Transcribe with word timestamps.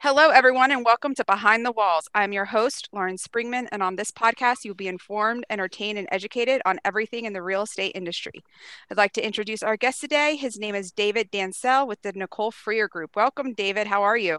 Hello, 0.00 0.28
everyone, 0.28 0.70
and 0.70 0.84
welcome 0.84 1.12
to 1.16 1.24
Behind 1.24 1.66
the 1.66 1.72
Walls. 1.72 2.08
I'm 2.14 2.32
your 2.32 2.44
host, 2.44 2.88
Lauren 2.92 3.16
Springman, 3.16 3.66
and 3.72 3.82
on 3.82 3.96
this 3.96 4.12
podcast, 4.12 4.58
you'll 4.62 4.76
be 4.76 4.86
informed, 4.86 5.44
entertained, 5.50 5.98
and 5.98 6.06
educated 6.12 6.62
on 6.64 6.78
everything 6.84 7.24
in 7.24 7.32
the 7.32 7.42
real 7.42 7.62
estate 7.62 7.96
industry. 7.96 8.44
I'd 8.88 8.96
like 8.96 9.12
to 9.14 9.26
introduce 9.26 9.60
our 9.60 9.76
guest 9.76 10.00
today. 10.00 10.36
His 10.36 10.56
name 10.56 10.76
is 10.76 10.92
David 10.92 11.32
Dancel 11.32 11.88
with 11.88 12.00
the 12.02 12.12
Nicole 12.12 12.52
Freer 12.52 12.86
Group. 12.86 13.16
Welcome, 13.16 13.54
David. 13.54 13.88
How 13.88 14.04
are 14.04 14.16
you? 14.16 14.38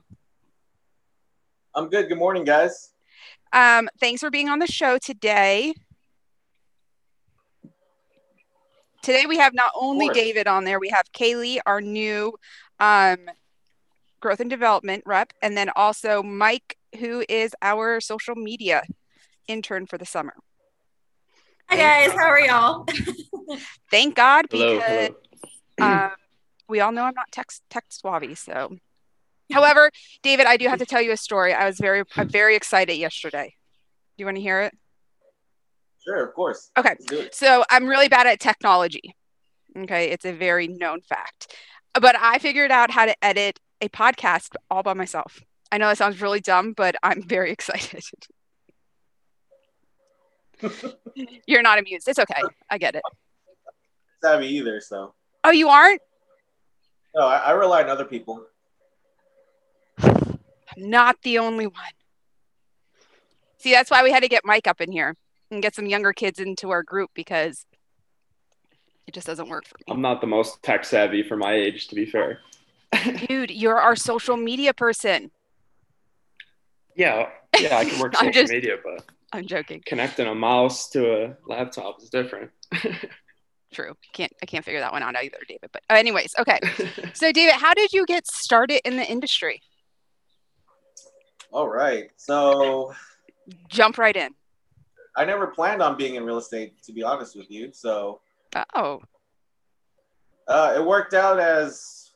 I'm 1.75 1.89
good. 1.89 2.07
Good 2.07 2.17
morning, 2.17 2.45
guys. 2.45 2.93
Um, 3.51 3.89
thanks 3.99 4.21
for 4.21 4.29
being 4.29 4.47
on 4.47 4.59
the 4.59 4.67
show 4.67 4.97
today. 4.97 5.73
Today, 9.01 9.25
we 9.27 9.37
have 9.39 9.53
not 9.53 9.71
only 9.75 10.07
David 10.07 10.47
on 10.47 10.63
there, 10.63 10.79
we 10.79 10.87
have 10.87 11.11
Kaylee, 11.11 11.59
our 11.65 11.81
new 11.81 12.33
um, 12.79 13.17
growth 14.19 14.39
and 14.39 14.49
development 14.49 15.03
rep, 15.05 15.33
and 15.41 15.55
then 15.55 15.69
also 15.75 16.21
Mike, 16.23 16.77
who 16.99 17.23
is 17.29 17.55
our 17.61 18.01
social 18.01 18.35
media 18.35 18.83
intern 19.47 19.85
for 19.85 19.97
the 19.97 20.05
summer. 20.05 20.33
Hi 21.69 21.77
guys, 21.77 22.17
how 22.17 22.27
are 22.27 22.39
y'all? 22.39 22.85
Thank 23.91 24.15
God 24.15 24.47
Hello, 24.51 24.75
because 24.75 25.09
um, 25.79 26.11
we 26.67 26.79
all 26.79 26.91
know 26.91 27.03
I'm 27.03 27.13
not 27.13 27.31
tech 27.31 27.47
tech 27.69 27.85
swabby. 27.89 28.37
So, 28.37 28.77
however, 29.51 29.91
David, 30.23 30.47
I 30.47 30.57
do 30.57 30.67
have 30.67 30.79
to 30.79 30.85
tell 30.85 31.01
you 31.01 31.11
a 31.11 31.17
story. 31.17 31.53
I 31.53 31.65
was 31.65 31.77
very 31.77 32.03
I'm 32.15 32.27
very 32.27 32.55
excited 32.55 32.95
yesterday. 32.95 33.55
Do 34.17 34.21
you 34.21 34.25
want 34.25 34.37
to 34.37 34.41
hear 34.41 34.61
it? 34.61 34.73
Sure, 36.03 36.25
of 36.25 36.33
course. 36.33 36.71
Okay. 36.77 36.89
Let's 36.89 37.05
do 37.05 37.19
it. 37.19 37.35
So 37.35 37.63
I'm 37.69 37.85
really 37.85 38.07
bad 38.07 38.25
at 38.25 38.39
technology. 38.39 39.15
Okay, 39.77 40.09
it's 40.09 40.25
a 40.25 40.33
very 40.33 40.67
known 40.67 41.01
fact. 41.01 41.55
But 41.93 42.15
I 42.19 42.39
figured 42.39 42.71
out 42.71 42.91
how 42.91 43.05
to 43.05 43.15
edit 43.23 43.59
a 43.81 43.89
podcast 43.89 44.55
all 44.69 44.83
by 44.83 44.93
myself. 44.93 45.41
I 45.71 45.77
know 45.77 45.87
that 45.87 45.97
sounds 45.97 46.21
really 46.21 46.39
dumb, 46.39 46.73
but 46.73 46.95
I'm 47.03 47.21
very 47.21 47.51
excited. 47.57 48.03
You're 51.47 51.61
not 51.61 51.79
amused. 51.79 52.07
It's 52.07 52.19
okay. 52.19 52.41
I 52.69 52.77
get 52.77 52.95
it. 52.95 53.03
savvy 54.21 54.47
either, 54.47 54.81
so 54.81 55.13
Oh, 55.43 55.51
you 55.51 55.69
aren't? 55.69 56.01
no, 57.15 57.21
I, 57.25 57.37
I 57.37 57.51
rely 57.51 57.81
on 57.83 57.89
other 57.89 58.05
people. 58.05 58.45
I'm 60.01 60.37
not 60.77 61.17
the 61.23 61.39
only 61.39 61.65
one. 61.65 61.73
See, 63.57 63.71
that's 63.71 63.89
why 63.89 64.03
we 64.03 64.11
had 64.11 64.21
to 64.23 64.29
get 64.29 64.43
Mike 64.45 64.67
up 64.67 64.79
in 64.81 64.91
here 64.91 65.15
and 65.49 65.61
get 65.61 65.75
some 65.75 65.85
younger 65.85 66.13
kids 66.13 66.39
into 66.39 66.69
our 66.69 66.83
group 66.83 67.09
because 67.13 67.65
it 69.07 69.13
just 69.13 69.25
doesn't 69.27 69.49
work 69.49 69.65
for 69.65 69.75
me. 69.79 69.85
I'm 69.93 70.01
not 70.01 70.21
the 70.21 70.27
most 70.27 70.61
tech 70.61 70.85
savvy 70.85 71.23
for 71.23 71.35
my 71.35 71.53
age, 71.53 71.87
to 71.87 71.95
be 71.95 72.05
fair. 72.05 72.39
Dude, 73.27 73.51
you're 73.51 73.77
our 73.79 73.95
social 73.95 74.35
media 74.37 74.73
person. 74.73 75.31
Yeah, 76.95 77.29
yeah, 77.59 77.77
I 77.77 77.85
can 77.85 77.99
work 77.99 78.15
social 78.15 78.31
just- 78.31 78.51
media, 78.51 78.75
but 78.83 79.05
I'm 79.31 79.45
joking. 79.45 79.81
connecting 79.85 80.27
a 80.27 80.35
mouse 80.35 80.89
to 80.89 81.23
a 81.25 81.37
laptop 81.47 82.01
is 82.01 82.09
different. 82.09 82.51
True. 83.71 83.93
Can't 84.13 84.31
I 84.41 84.47
can't 84.47 84.65
figure 84.65 84.79
that 84.79 84.91
one 84.91 85.03
out 85.03 85.15
either, 85.15 85.37
David. 85.47 85.69
But 85.71 85.83
uh, 85.89 85.93
anyways, 85.93 86.33
okay. 86.39 86.59
So 87.13 87.31
David, 87.31 87.53
how 87.53 87.75
did 87.75 87.93
you 87.93 88.05
get 88.07 88.25
started 88.25 88.81
in 88.87 88.97
the 88.97 89.05
industry? 89.05 89.61
All 91.51 91.69
right. 91.69 92.09
So 92.17 92.93
Jump 93.69 93.97
right 93.99 94.15
in. 94.15 94.33
I 95.15 95.25
never 95.25 95.47
planned 95.47 95.81
on 95.83 95.97
being 95.97 96.15
in 96.15 96.23
real 96.23 96.37
estate, 96.39 96.81
to 96.83 96.91
be 96.93 97.03
honest 97.03 97.35
with 97.35 97.49
you. 97.51 97.69
So 97.71 98.21
Oh, 98.75 99.01
uh, 100.47 100.73
it 100.75 100.83
worked 100.83 101.13
out 101.13 101.39
as 101.39 102.08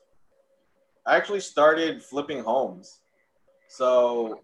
I 1.06 1.16
actually 1.16 1.40
started 1.40 2.02
flipping 2.02 2.42
homes. 2.42 3.00
So 3.68 4.40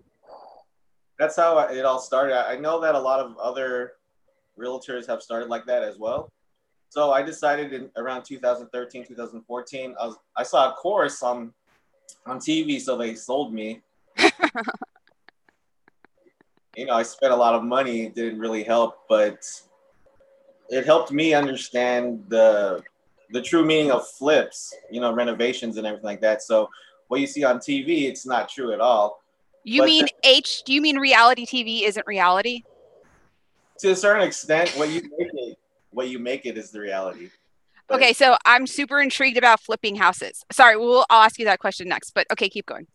that's 1.18 1.36
how 1.36 1.58
it 1.58 1.84
all 1.84 2.00
started. 2.00 2.36
I 2.48 2.56
know 2.56 2.80
that 2.80 2.94
a 2.94 2.98
lot 2.98 3.20
of 3.20 3.36
other 3.38 3.92
realtors 4.58 5.06
have 5.06 5.22
started 5.22 5.48
like 5.48 5.64
that 5.66 5.82
as 5.82 5.98
well. 5.98 6.30
So 6.90 7.12
I 7.12 7.22
decided 7.22 7.72
in 7.72 7.88
around 7.96 8.24
2013, 8.24 9.06
2014, 9.06 9.94
I 9.98 10.06
was 10.06 10.16
I 10.36 10.42
saw 10.42 10.70
a 10.70 10.72
course 10.74 11.22
on 11.22 11.52
on 12.26 12.38
TV, 12.38 12.80
so 12.80 12.98
they 12.98 13.14
sold 13.14 13.54
me. 13.54 13.80
you 16.76 16.86
know, 16.86 16.94
I 16.94 17.04
spent 17.04 17.32
a 17.32 17.36
lot 17.36 17.54
of 17.54 17.62
money, 17.62 18.06
it 18.06 18.14
didn't 18.14 18.40
really 18.40 18.64
help, 18.64 19.06
but 19.08 19.46
it 20.68 20.84
helped 20.84 21.12
me 21.12 21.32
understand 21.32 22.24
the 22.28 22.82
the 23.32 23.42
true 23.42 23.64
meaning 23.64 23.90
of 23.92 24.06
flips, 24.06 24.74
you 24.90 25.00
know, 25.00 25.12
renovations 25.12 25.76
and 25.76 25.86
everything 25.86 26.06
like 26.06 26.20
that. 26.20 26.42
So 26.42 26.68
what 27.08 27.20
you 27.20 27.26
see 27.26 27.44
on 27.44 27.58
TV, 27.58 28.08
it's 28.08 28.26
not 28.26 28.48
true 28.48 28.72
at 28.72 28.80
all. 28.80 29.20
you 29.64 29.82
But 29.82 29.86
mean 29.86 30.06
H? 30.24 30.62
Do 30.64 30.72
you 30.72 30.80
mean 30.80 30.96
reality 30.98 31.46
TV 31.46 31.82
isn't 31.82 32.06
reality? 32.06 32.62
To 33.80 33.90
a 33.90 33.96
certain 33.96 34.26
extent, 34.26 34.70
what 34.76 34.90
you 34.90 35.02
make 35.18 35.30
it, 35.32 35.58
what 35.90 36.08
you 36.08 36.18
make 36.18 36.44
it 36.46 36.58
is 36.58 36.70
the 36.70 36.80
reality. 36.80 37.30
But- 37.88 37.96
Okay, 37.96 38.12
so 38.12 38.36
I'm 38.44 38.66
super 38.68 39.00
intrigued 39.00 39.36
about 39.36 39.58
flipping 39.60 39.96
houses. 39.96 40.44
Sorry, 40.52 40.76
we'll 40.76 41.04
I'll 41.10 41.22
ask 41.24 41.38
you 41.38 41.44
that 41.46 41.58
question 41.58 41.88
next. 41.88 42.12
But 42.12 42.26
okay, 42.32 42.48
keep 42.48 42.66
going. 42.66 42.86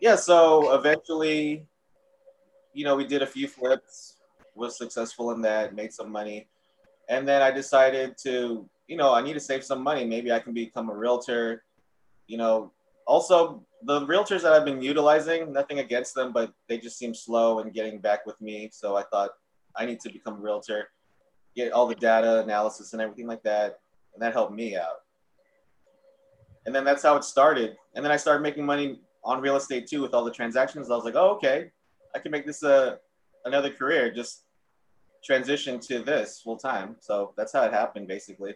yeah 0.00 0.14
so 0.16 0.74
eventually 0.74 1.66
you 2.72 2.84
know 2.84 2.94
we 2.94 3.04
did 3.06 3.20
a 3.22 3.26
few 3.26 3.48
flips 3.48 4.14
was 4.54 4.76
successful 4.78 5.32
in 5.32 5.40
that 5.42 5.74
made 5.74 5.92
some 5.92 6.10
money 6.12 6.46
and 7.08 7.26
then 7.26 7.42
i 7.42 7.50
decided 7.50 8.16
to 8.18 8.68
you 8.86 8.96
know 8.96 9.14
i 9.14 9.22
need 9.22 9.34
to 9.34 9.40
save 9.40 9.64
some 9.64 9.82
money. 9.82 10.04
Maybe 10.04 10.32
i 10.32 10.38
can 10.38 10.52
become 10.52 10.90
a 10.90 10.94
realtor. 10.94 11.64
You 12.26 12.38
know 12.38 12.72
also 13.06 13.64
the 13.84 14.00
realtors 14.06 14.42
that 14.42 14.52
i've 14.52 14.64
been 14.64 14.82
utilizing 14.82 15.52
nothing 15.52 15.78
against 15.78 16.14
them 16.14 16.32
but 16.32 16.52
they 16.68 16.76
just 16.78 16.98
seem 16.98 17.14
slow 17.14 17.60
in 17.60 17.70
getting 17.70 17.98
back 17.98 18.26
with 18.26 18.40
me. 18.40 18.70
So 18.72 18.96
i 18.96 19.02
thought 19.04 19.30
i 19.76 19.86
need 19.86 20.00
to 20.00 20.10
become 20.10 20.34
a 20.34 20.40
realtor 20.40 20.88
get 21.58 21.72
all 21.72 21.86
the 21.86 21.94
data 21.94 22.40
analysis 22.40 22.92
and 22.92 23.02
everything 23.02 23.26
like 23.26 23.42
that. 23.42 23.80
And 24.14 24.22
that 24.22 24.32
helped 24.32 24.54
me 24.54 24.76
out. 24.76 25.02
And 26.66 26.74
then 26.74 26.84
that's 26.84 27.02
how 27.02 27.16
it 27.16 27.24
started. 27.24 27.76
And 27.94 28.04
then 28.04 28.12
i 28.12 28.16
started 28.16 28.42
making 28.42 28.64
money 28.64 29.00
on 29.24 29.40
real 29.40 29.56
estate 29.56 29.86
too 29.86 30.00
with 30.00 30.14
all 30.14 30.24
the 30.24 30.30
transactions. 30.30 30.90
I 30.90 30.94
was 30.94 31.04
like, 31.04 31.16
oh, 31.16 31.30
okay, 31.36 31.70
I 32.14 32.18
can 32.20 32.30
make 32.30 32.46
this 32.46 32.62
a 32.62 32.98
another 33.44 33.70
career. 33.70 34.10
Just 34.12 34.44
transition 35.24 35.78
to 35.80 36.00
this 36.00 36.40
full 36.40 36.56
time. 36.56 36.96
So 37.00 37.32
that's 37.36 37.52
how 37.52 37.62
it 37.64 37.72
happened, 37.72 38.08
basically. 38.08 38.54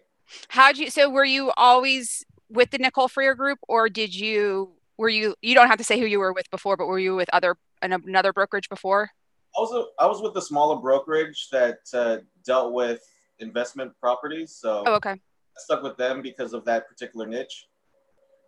How'd 0.49 0.79
you? 0.79 0.91
So 0.91 1.11
were 1.11 1.25
you 1.25 1.53
always 1.57 2.25
with 2.49 2.71
the 2.71 2.79
Nicole 2.79 3.09
Freer 3.09 3.35
group, 3.35 3.59
or 3.69 3.89
did 3.89 4.15
you? 4.15 4.73
Were 4.99 5.09
you? 5.09 5.35
You 5.43 5.55
don't 5.55 5.69
have 5.69 5.79
to 5.79 5.85
say 5.85 5.99
who 5.99 6.07
you 6.07 6.19
were 6.19 6.33
with 6.33 6.51
before, 6.51 6.77
but 6.77 6.87
were 6.87 6.99
you 6.99 7.15
with 7.17 7.29
other 7.33 7.57
another 7.83 8.33
brokerage 8.33 8.69
before? 8.69 9.11
I 9.13 9.59
Also, 9.61 9.89
I 9.99 10.07
was 10.07 10.23
with 10.23 10.37
a 10.37 10.43
smaller 10.43 10.77
brokerage 10.81 11.49
that 11.51 11.79
uh, 11.93 12.19
dealt 12.45 12.73
with 12.73 13.01
investment 13.41 13.93
properties. 14.01 14.53
So 14.53 14.85
Oh, 14.87 14.95
okay. 14.95 15.11
I 15.11 15.59
stuck 15.59 15.83
with 15.83 15.97
them 15.97 16.23
because 16.23 16.53
of 16.55 16.65
that 16.67 16.89
particular 16.89 17.27
niche. 17.27 17.67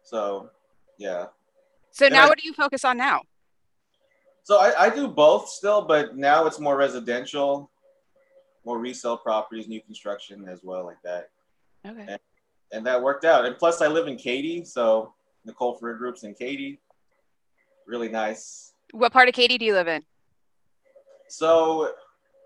So 0.04 0.50
yeah. 0.98 1.26
So 1.91 2.06
And 2.06 2.14
now, 2.14 2.25
I- 2.25 2.28
what 2.28 2.38
do 2.38 2.46
you 2.46 2.54
focus 2.54 2.84
on 2.84 2.96
now? 2.96 3.22
So 4.44 4.58
I, 4.60 4.84
I 4.84 4.91
do 4.91 5.08
both 5.08 5.48
still, 5.48 5.82
but 5.82 6.16
now 6.16 6.44
it's 6.46 6.60
more 6.60 6.76
residential, 6.76 7.70
more 8.64 8.78
resale 8.78 9.16
properties, 9.16 9.69
new 9.69 9.80
construction 9.80 10.48
as 10.48 10.60
well, 10.62 10.84
like 10.84 11.00
that. 11.04 11.30
Okay. 11.86 12.16
and 12.72 12.86
that 12.86 13.00
worked 13.02 13.25
out. 13.26 13.44
And 13.44 13.56
plus, 13.58 13.82
I 13.82 13.88
live 13.88 14.08
in 14.08 14.16
Katy, 14.16 14.64
so 14.64 15.12
Nicole 15.44 15.75
Freer 15.75 15.94
Group's 15.97 16.22
in 16.22 16.34
Katy. 16.34 16.80
Really 17.86 18.08
nice. 18.08 18.72
What 18.92 19.12
part 19.12 19.28
of 19.28 19.34
Katy 19.34 19.58
do 19.58 19.64
you 19.66 19.75
live 19.75 19.88
in? 19.88 20.02
So, 21.28 21.92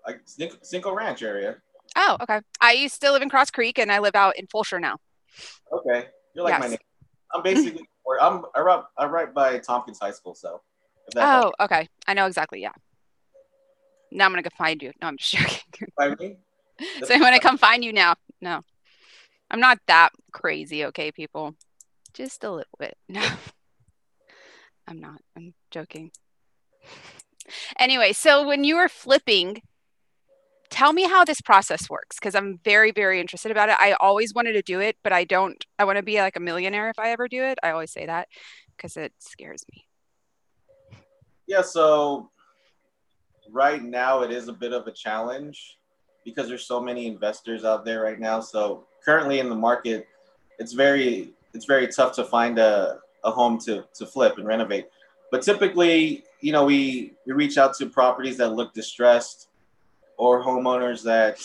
I, 0.05 0.15
Cinco- 0.25 0.57
Cinco 0.61 0.93
Ranch 0.93 1.21
area. 1.23 1.57
Oh, 1.95 2.17
okay. 2.21 2.41
I 2.61 2.73
used 2.73 3.01
to 3.01 3.11
live 3.11 3.21
in 3.21 3.29
Cross 3.29 3.51
Creek, 3.51 3.77
and 3.79 3.91
I 3.91 3.99
live 3.99 4.15
out 4.15 4.37
in 4.37 4.47
Fulshire 4.47 4.79
now. 4.79 4.97
Okay, 5.71 6.07
you're 6.35 6.43
like 6.43 6.59
my 6.59 6.65
Yes. 6.65 6.71
name. 6.71 6.79
I'm 7.33 7.43
basically, 7.43 7.87
I'm 8.21 8.43
I 8.55 8.61
right, 8.61 8.83
I'm 8.97 9.11
right 9.11 9.33
by 9.33 9.59
Tompkins 9.59 9.99
High 9.99 10.11
School, 10.11 10.35
so. 10.35 10.61
If 11.07 11.13
that 11.15 11.23
Oh, 11.23 11.41
helps. 11.41 11.55
okay. 11.61 11.87
I 12.07 12.13
know 12.13 12.25
exactly. 12.27 12.61
Yeah. 12.61 12.71
Now 14.11 14.25
I'm 14.25 14.31
gonna 14.31 14.41
go 14.41 14.49
find 14.57 14.81
you. 14.81 14.91
No, 15.01 15.07
I'm 15.07 15.17
just 15.17 15.31
joking. 15.71 15.87
I 15.99 16.15
mean, 16.15 16.37
so 17.03 17.13
I'm 17.13 17.19
gonna 17.21 17.39
come 17.39 17.57
find 17.57 17.83
you 17.83 17.93
now. 17.93 18.15
No, 18.41 18.61
I'm 19.49 19.59
not 19.59 19.79
that 19.87 20.09
crazy. 20.31 20.85
Okay, 20.85 21.11
people, 21.11 21.55
just 22.13 22.43
a 22.43 22.51
little 22.51 22.77
bit. 22.79 22.97
No, 23.07 23.21
I'm 24.87 24.99
not. 24.99 25.21
I'm 25.35 25.53
joking. 25.71 26.11
Anyway, 27.79 28.13
so 28.13 28.47
when 28.47 28.63
you 28.63 28.75
were 28.75 28.89
flipping, 28.89 29.61
tell 30.69 30.93
me 30.93 31.03
how 31.03 31.25
this 31.25 31.41
process 31.41 31.89
works 31.89 32.17
because 32.19 32.35
I'm 32.35 32.59
very, 32.63 32.91
very 32.91 33.19
interested 33.19 33.51
about 33.51 33.69
it. 33.69 33.75
I 33.79 33.93
always 33.93 34.33
wanted 34.33 34.53
to 34.53 34.61
do 34.61 34.79
it, 34.79 34.97
but 35.03 35.11
I 35.11 35.23
don't. 35.23 35.63
I 35.77 35.85
want 35.85 35.97
to 35.97 36.03
be 36.03 36.19
like 36.19 36.35
a 36.35 36.39
millionaire 36.39 36.89
if 36.89 36.99
I 36.99 37.11
ever 37.11 37.27
do 37.27 37.43
it. 37.43 37.57
I 37.63 37.71
always 37.71 37.91
say 37.91 38.05
that 38.05 38.27
because 38.75 38.97
it 38.97 39.13
scares 39.19 39.63
me. 39.73 39.85
Yeah, 41.47 41.61
so 41.61 42.29
right 43.51 43.83
now 43.83 44.21
it 44.21 44.31
is 44.31 44.47
a 44.47 44.53
bit 44.53 44.73
of 44.73 44.87
a 44.87 44.91
challenge 44.91 45.77
because 46.25 46.47
there's 46.47 46.65
so 46.65 46.79
many 46.81 47.07
investors 47.07 47.65
out 47.65 47.85
there 47.85 48.01
right 48.03 48.19
now. 48.19 48.39
So 48.39 48.85
currently 49.03 49.39
in 49.39 49.49
the 49.49 49.55
market, 49.55 50.07
it's 50.59 50.73
very 50.73 51.33
it's 51.53 51.65
very 51.65 51.87
tough 51.87 52.13
to 52.15 52.23
find 52.23 52.59
a, 52.59 52.99
a 53.23 53.31
home 53.31 53.57
to 53.59 53.85
to 53.95 54.05
flip 54.05 54.37
and 54.37 54.45
renovate. 54.47 54.87
but 55.31 55.41
typically, 55.43 56.23
you 56.41 56.51
know, 56.51 56.65
we 56.65 57.13
we 57.25 57.33
reach 57.33 57.57
out 57.57 57.73
to 57.77 57.85
properties 57.87 58.37
that 58.37 58.49
look 58.49 58.73
distressed 58.73 59.47
or 60.17 60.43
homeowners 60.43 61.01
that 61.03 61.39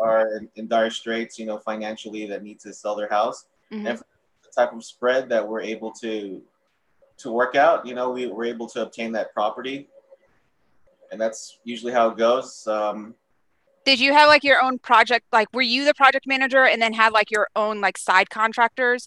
are 0.00 0.36
in, 0.36 0.48
in 0.56 0.66
dire 0.66 0.90
straits, 0.90 1.38
you 1.38 1.44
know, 1.46 1.58
financially 1.58 2.26
that 2.26 2.42
need 2.42 2.58
to 2.60 2.72
sell 2.72 2.94
their 2.96 3.08
house. 3.08 3.46
Mhm. 3.72 3.88
And 3.88 3.98
for 3.98 4.06
the 4.44 4.50
type 4.58 4.72
of 4.72 4.82
spread 4.84 5.28
that 5.28 5.46
we're 5.46 5.60
able 5.60 5.92
to 6.02 6.42
to 7.18 7.30
work 7.30 7.54
out, 7.54 7.86
you 7.86 7.94
know, 7.94 8.10
we 8.10 8.26
were 8.26 8.44
able 8.44 8.68
to 8.68 8.82
obtain 8.82 9.12
that 9.12 9.32
property. 9.34 9.88
And 11.14 11.20
that's 11.20 11.60
usually 11.62 11.92
how 11.92 12.08
it 12.10 12.18
goes. 12.18 12.66
Um, 12.66 13.14
Did 13.84 14.00
you 14.00 14.12
have 14.12 14.26
like 14.26 14.42
your 14.42 14.60
own 14.60 14.80
project? 14.80 15.26
Like, 15.32 15.46
were 15.54 15.62
you 15.62 15.84
the 15.84 15.94
project 15.94 16.26
manager 16.26 16.64
and 16.64 16.82
then 16.82 16.92
had 16.92 17.12
like 17.12 17.30
your 17.30 17.46
own 17.54 17.80
like 17.80 17.96
side 17.96 18.30
contractors 18.30 19.06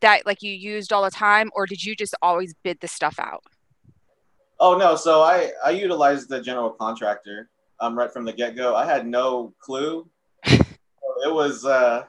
that 0.00 0.26
like 0.26 0.42
you 0.42 0.52
used 0.52 0.92
all 0.92 1.02
the 1.02 1.10
time, 1.10 1.50
or 1.54 1.64
did 1.64 1.82
you 1.82 1.96
just 1.96 2.14
always 2.20 2.52
bid 2.62 2.78
the 2.80 2.88
stuff 2.88 3.18
out? 3.18 3.42
Oh 4.60 4.76
no, 4.76 4.96
so 4.96 5.22
I 5.22 5.52
I 5.64 5.70
utilized 5.70 6.28
the 6.28 6.42
general 6.42 6.68
contractor 6.68 7.48
um 7.80 7.96
right 7.96 8.12
from 8.12 8.26
the 8.26 8.34
get 8.34 8.54
go. 8.54 8.76
I 8.76 8.84
had 8.84 9.06
no 9.06 9.54
clue. 9.58 10.06
it 10.44 11.32
was 11.32 11.64
uh 11.64 12.04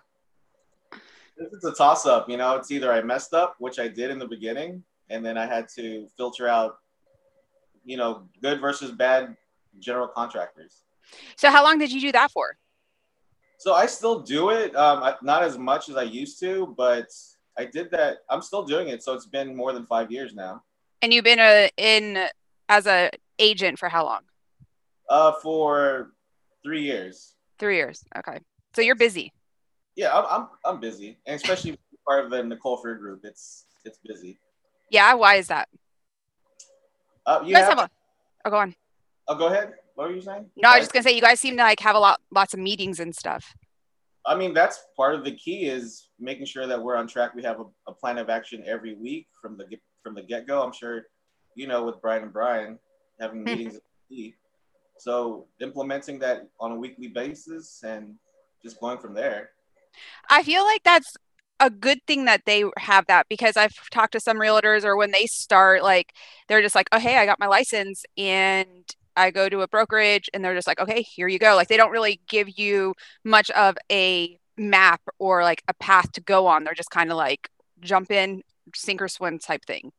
it's 1.37 1.63
a 1.63 1.71
toss 1.71 2.05
up, 2.05 2.29
you 2.29 2.35
know. 2.35 2.57
It's 2.57 2.69
either 2.69 2.91
I 2.91 3.01
messed 3.01 3.33
up, 3.33 3.55
which 3.59 3.79
I 3.79 3.87
did 3.87 4.11
in 4.11 4.19
the 4.19 4.27
beginning, 4.27 4.83
and 5.09 5.25
then 5.25 5.37
I 5.37 5.45
had 5.45 5.69
to 5.77 6.05
filter 6.17 6.49
out, 6.49 6.79
you 7.87 7.97
know, 7.97 8.27
good 8.41 8.59
versus 8.59 8.91
bad 8.91 9.35
general 9.79 10.07
contractors. 10.07 10.83
So, 11.37 11.49
how 11.49 11.63
long 11.63 11.79
did 11.79 11.91
you 11.91 12.01
do 12.01 12.11
that 12.11 12.31
for? 12.31 12.57
So 13.59 13.73
I 13.73 13.87
still 13.87 14.19
do 14.19 14.51
it, 14.51 14.75
um, 14.75 15.03
not 15.23 15.41
as 15.41 15.57
much 15.57 15.89
as 15.89 15.95
I 15.95 16.03
used 16.03 16.39
to, 16.41 16.75
but 16.77 17.07
I 17.57 17.65
did 17.65 17.89
that. 17.91 18.17
I'm 18.29 18.41
still 18.43 18.63
doing 18.63 18.89
it, 18.89 19.01
so 19.01 19.13
it's 19.13 19.25
been 19.25 19.55
more 19.55 19.73
than 19.73 19.85
five 19.87 20.11
years 20.11 20.35
now. 20.35 20.63
And 21.01 21.11
you've 21.11 21.23
been 21.23 21.39
a 21.39 21.69
in 21.77 22.27
as 22.69 22.85
a 22.85 23.09
agent 23.39 23.79
for 23.79 23.89
how 23.89 24.05
long? 24.05 24.21
Uh, 25.09 25.31
for 25.41 26.11
three 26.63 26.83
years. 26.83 27.33
Three 27.57 27.77
years. 27.77 28.03
Okay. 28.17 28.39
So 28.75 28.81
you're 28.81 28.95
busy. 28.95 29.33
Yeah, 29.95 30.15
I'm, 30.15 30.25
I'm, 30.29 30.47
I'm 30.65 30.79
busy, 30.79 31.17
and 31.25 31.35
especially 31.35 31.79
part 32.07 32.23
of 32.23 32.29
the 32.29 32.43
Nicole 32.43 32.77
Freer 32.77 32.95
group. 32.95 33.21
It's 33.23 33.65
it's 33.85 33.97
busy. 34.05 34.39
Yeah. 34.91 35.15
Why 35.15 35.35
is 35.35 35.47
that? 35.47 35.67
Uh, 37.27 37.39
You 37.43 37.49
you 37.49 37.53
guys 37.53 37.67
have, 37.67 37.77
have 37.77 37.87
a. 37.89 37.91
Oh, 38.45 38.49
go 38.49 38.57
on. 38.57 38.73
oh, 39.27 39.35
go 39.35 39.47
ahead. 39.47 39.73
What 39.95 40.07
were 40.09 40.15
you 40.15 40.21
saying? 40.21 40.45
No, 40.55 40.69
I 40.69 40.77
was 40.77 40.85
just 40.85 40.93
gonna 40.93 41.03
say 41.03 41.11
you 41.13 41.21
guys 41.21 41.39
seem 41.39 41.57
to 41.57 41.63
like 41.63 41.79
have 41.81 41.95
a 41.95 41.99
lot, 41.99 42.19
lots 42.31 42.53
of 42.53 42.59
meetings 42.59 42.99
and 42.99 43.13
stuff. 43.15 43.53
I 44.25 44.35
mean, 44.35 44.53
that's 44.53 44.79
part 44.95 45.15
of 45.15 45.23
the 45.23 45.31
key 45.35 45.65
is 45.67 46.09
making 46.19 46.45
sure 46.45 46.65
that 46.67 46.81
we're 46.81 46.95
on 46.95 47.07
track. 47.07 47.33
We 47.35 47.43
have 47.43 47.59
a, 47.59 47.65
a 47.87 47.93
plan 47.93 48.17
of 48.17 48.29
action 48.29 48.63
every 48.65 48.93
week 48.95 49.27
from 49.41 49.57
the 49.57 49.65
get- 49.65 49.81
from 50.03 50.15
the 50.15 50.21
get 50.23 50.47
go. 50.47 50.61
I'm 50.63 50.71
sure, 50.73 51.03
you 51.55 51.67
know, 51.67 51.83
with 51.83 52.01
Brian 52.01 52.23
and 52.23 52.33
Brian 52.33 52.79
having 53.19 53.39
Hmm. 53.39 53.45
meetings. 53.45 53.73
is 53.75 53.81
key. 54.09 54.35
So 54.99 55.47
implementing 55.59 56.19
that 56.19 56.47
on 56.59 56.71
a 56.71 56.75
weekly 56.75 57.07
basis 57.07 57.83
and 57.83 58.15
just 58.63 58.79
going 58.79 58.97
from 58.99 59.13
there. 59.13 59.51
I 60.29 60.43
feel 60.43 60.63
like 60.63 60.83
that's 60.83 61.15
a 61.59 61.69
good 61.69 61.99
thing 62.05 62.25
that 62.25 62.43
they 62.45 62.63
have 62.77 63.07
that 63.07 63.27
because 63.29 63.57
I've 63.57 63.75
talked 63.89 64.13
to 64.13 64.19
some 64.19 64.37
realtors 64.37 64.83
or 64.83 64.95
when 64.95 65.11
they 65.11 65.25
start, 65.25 65.83
like 65.83 66.13
they're 66.47 66.61
just 66.61 66.75
like, 66.75 66.87
oh, 66.91 66.99
hey, 66.99 67.17
I 67.17 67.25
got 67.25 67.39
my 67.39 67.47
license 67.47 68.05
and 68.17 68.85
I 69.15 69.31
go 69.31 69.49
to 69.49 69.61
a 69.61 69.67
brokerage 69.67 70.29
and 70.33 70.43
they're 70.43 70.55
just 70.55 70.67
like, 70.67 70.79
okay, 70.79 71.01
here 71.01 71.27
you 71.27 71.39
go. 71.39 71.55
Like 71.55 71.67
they 71.67 71.77
don't 71.77 71.91
really 71.91 72.21
give 72.27 72.59
you 72.59 72.93
much 73.23 73.49
of 73.51 73.75
a 73.91 74.37
map 74.57 75.01
or 75.19 75.43
like 75.43 75.63
a 75.67 75.73
path 75.73 76.11
to 76.13 76.21
go 76.21 76.47
on. 76.47 76.63
They're 76.63 76.73
just 76.73 76.91
kind 76.91 77.11
of 77.11 77.17
like 77.17 77.49
jump 77.81 78.11
in, 78.11 78.43
sink 78.75 79.01
or 79.01 79.07
swim 79.07 79.39
type 79.39 79.65
thing. 79.65 79.91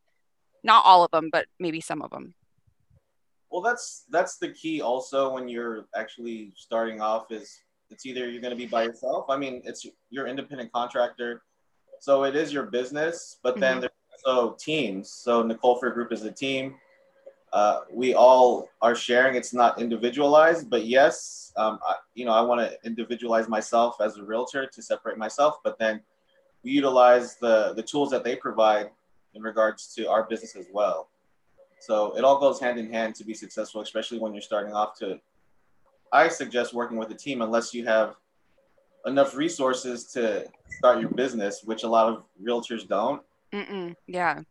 Not 0.63 0.85
all 0.85 1.05
of 1.05 1.11
them, 1.11 1.29
but 1.31 1.47
maybe 1.59 1.81
some 1.81 2.03
of 2.03 2.11
them. 2.11 2.35
Well, 3.51 3.63
that's 3.63 4.05
that's 4.11 4.37
the 4.37 4.51
key. 4.51 4.83
Also, 4.83 5.33
when 5.33 5.49
you're 5.49 5.87
actually 5.97 6.53
starting 6.57 7.01
off, 7.01 7.33
is 7.33 7.59
it's 7.91 8.05
either 8.05 8.29
you're 8.29 8.43
going 8.43 8.51
to 8.53 8.57
be 8.57 8.67
by 8.67 8.85
yourself. 8.85 9.27
I 9.31 9.37
mean, 9.37 9.63
it's 9.65 9.87
your 10.11 10.27
independent 10.27 10.73
contractor, 10.73 11.43
so 12.01 12.25
it 12.25 12.37
is 12.37 12.53
your 12.53 12.65
business. 12.67 13.39
But 13.43 13.59
then 13.61 13.79
Mhm. 13.79 13.81
there's 13.83 13.93
also 14.25 14.55
teams. 14.55 15.11
So 15.11 15.43
Nicole 15.43 15.77
Freer 15.77 15.93
Group 15.93 16.13
is 16.13 16.25
a 16.25 16.33
team. 16.33 16.79
Uh, 17.53 17.81
we 17.91 18.15
all 18.15 18.69
are 18.83 18.95
sharing. 18.95 19.35
It's 19.35 19.55
not 19.55 19.81
individualized, 19.81 20.69
but 20.69 20.85
yes, 20.85 21.53
um, 21.57 21.79
I, 21.83 21.97
you 22.15 22.27
know, 22.27 22.33
I 22.33 22.43
want 22.43 22.61
to 22.61 22.79
individualize 22.85 23.49
myself 23.49 24.01
as 24.01 24.19
a 24.19 24.23
realtor 24.23 24.67
to 24.67 24.83
separate 24.83 25.17
myself. 25.17 25.59
But 25.65 25.79
then 25.79 26.03
we 26.63 26.73
utilize 26.73 27.37
the 27.37 27.73
the 27.75 27.83
tools 27.83 28.11
that 28.11 28.23
they 28.25 28.37
provide 28.37 28.91
in 29.35 29.43
regards 29.43 29.95
to 29.95 30.11
our 30.11 30.25
business 30.25 30.57
as 30.57 30.67
well. 30.73 31.09
So 31.81 32.17
it 32.19 32.25
all 32.25 32.39
goes 32.39 32.61
hand 32.61 32.79
in 32.79 32.93
hand 32.93 33.15
to 33.17 33.25
be 33.25 33.35
successful, 33.35 33.81
especially 33.81 34.19
when 34.19 34.35
you're 34.35 34.43
starting 34.43 34.75
off. 34.75 34.99
To 34.99 35.19
I 36.13 36.29
suggest 36.29 36.75
working 36.75 36.99
with 36.99 37.11
a 37.11 37.15
team 37.15 37.41
unless 37.41 37.73
you 37.73 37.87
have 37.87 38.17
enough 39.07 39.37
resources 39.37 40.05
to 40.13 40.47
start 40.79 41.01
your 41.01 41.11
business, 41.11 41.63
which 41.65 41.83
a 41.83 41.89
lot 41.89 42.09
of 42.09 42.25
realtors 42.43 42.87
don't. 42.87 43.23
Mm-mm, 43.53 43.95
yeah. 44.07 44.43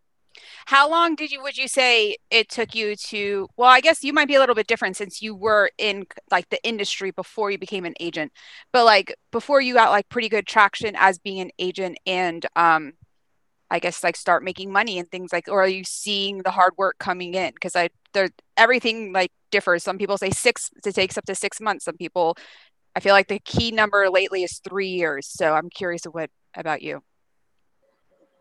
How 0.66 0.90
long 0.90 1.16
did 1.16 1.32
you 1.32 1.42
would 1.42 1.58
you 1.58 1.68
say 1.68 2.18
it 2.30 2.50
took 2.50 2.76
you 2.76 2.96
to 3.08 3.48
well, 3.58 3.70
I 3.70 3.82
guess 3.82 4.04
you 4.04 4.14
might 4.14 4.28
be 4.28 4.36
a 4.36 4.40
little 4.40 4.56
bit 4.56 4.68
different 4.68 4.98
since 4.98 5.22
you 5.22 5.36
were 5.36 5.72
in 5.78 6.06
like 6.32 6.50
the 6.50 6.64
industry 6.64 7.12
before 7.12 7.52
you 7.52 7.58
became 7.58 7.86
an 7.86 7.96
agent. 8.00 8.32
But 8.72 8.86
like 8.86 9.16
before 9.32 9.62
you 9.62 9.74
got 9.74 9.92
like 9.92 10.10
pretty 10.10 10.30
good 10.30 10.46
traction 10.46 10.96
as 10.98 11.18
being 11.20 11.40
an 11.40 11.52
agent 11.60 11.98
and 12.06 12.46
um 12.56 12.94
I 13.70 13.80
guess 13.80 14.04
like 14.04 14.16
start 14.16 14.44
making 14.44 14.72
money 14.72 15.00
and 15.00 15.10
things 15.10 15.34
like 15.34 15.48
or 15.48 15.64
are 15.64 15.68
you 15.68 15.84
seeing 15.84 16.44
the 16.44 16.52
hard 16.52 16.74
work 16.78 16.98
coming 17.00 17.34
in? 17.34 17.54
Because 17.54 17.76
I 17.76 17.90
there 18.14 18.30
everything 18.56 19.14
like 19.14 19.32
differs. 19.52 19.84
Some 19.84 19.98
people 19.98 20.18
say 20.18 20.30
six 20.30 20.70
it 20.86 20.96
takes 20.96 21.18
up 21.18 21.26
to 21.26 21.36
six 21.36 21.60
months. 21.60 21.86
Some 21.86 21.98
people 21.98 22.38
I 22.98 23.00
feel 23.00 23.14
like 23.14 23.28
the 23.28 23.38
key 23.38 23.70
number 23.70 24.10
lately 24.10 24.42
is 24.42 24.60
three 24.68 24.88
years. 24.88 25.28
So 25.28 25.54
I'm 25.54 25.70
curious 25.70 26.06
what 26.06 26.32
about 26.56 26.82
you. 26.82 27.04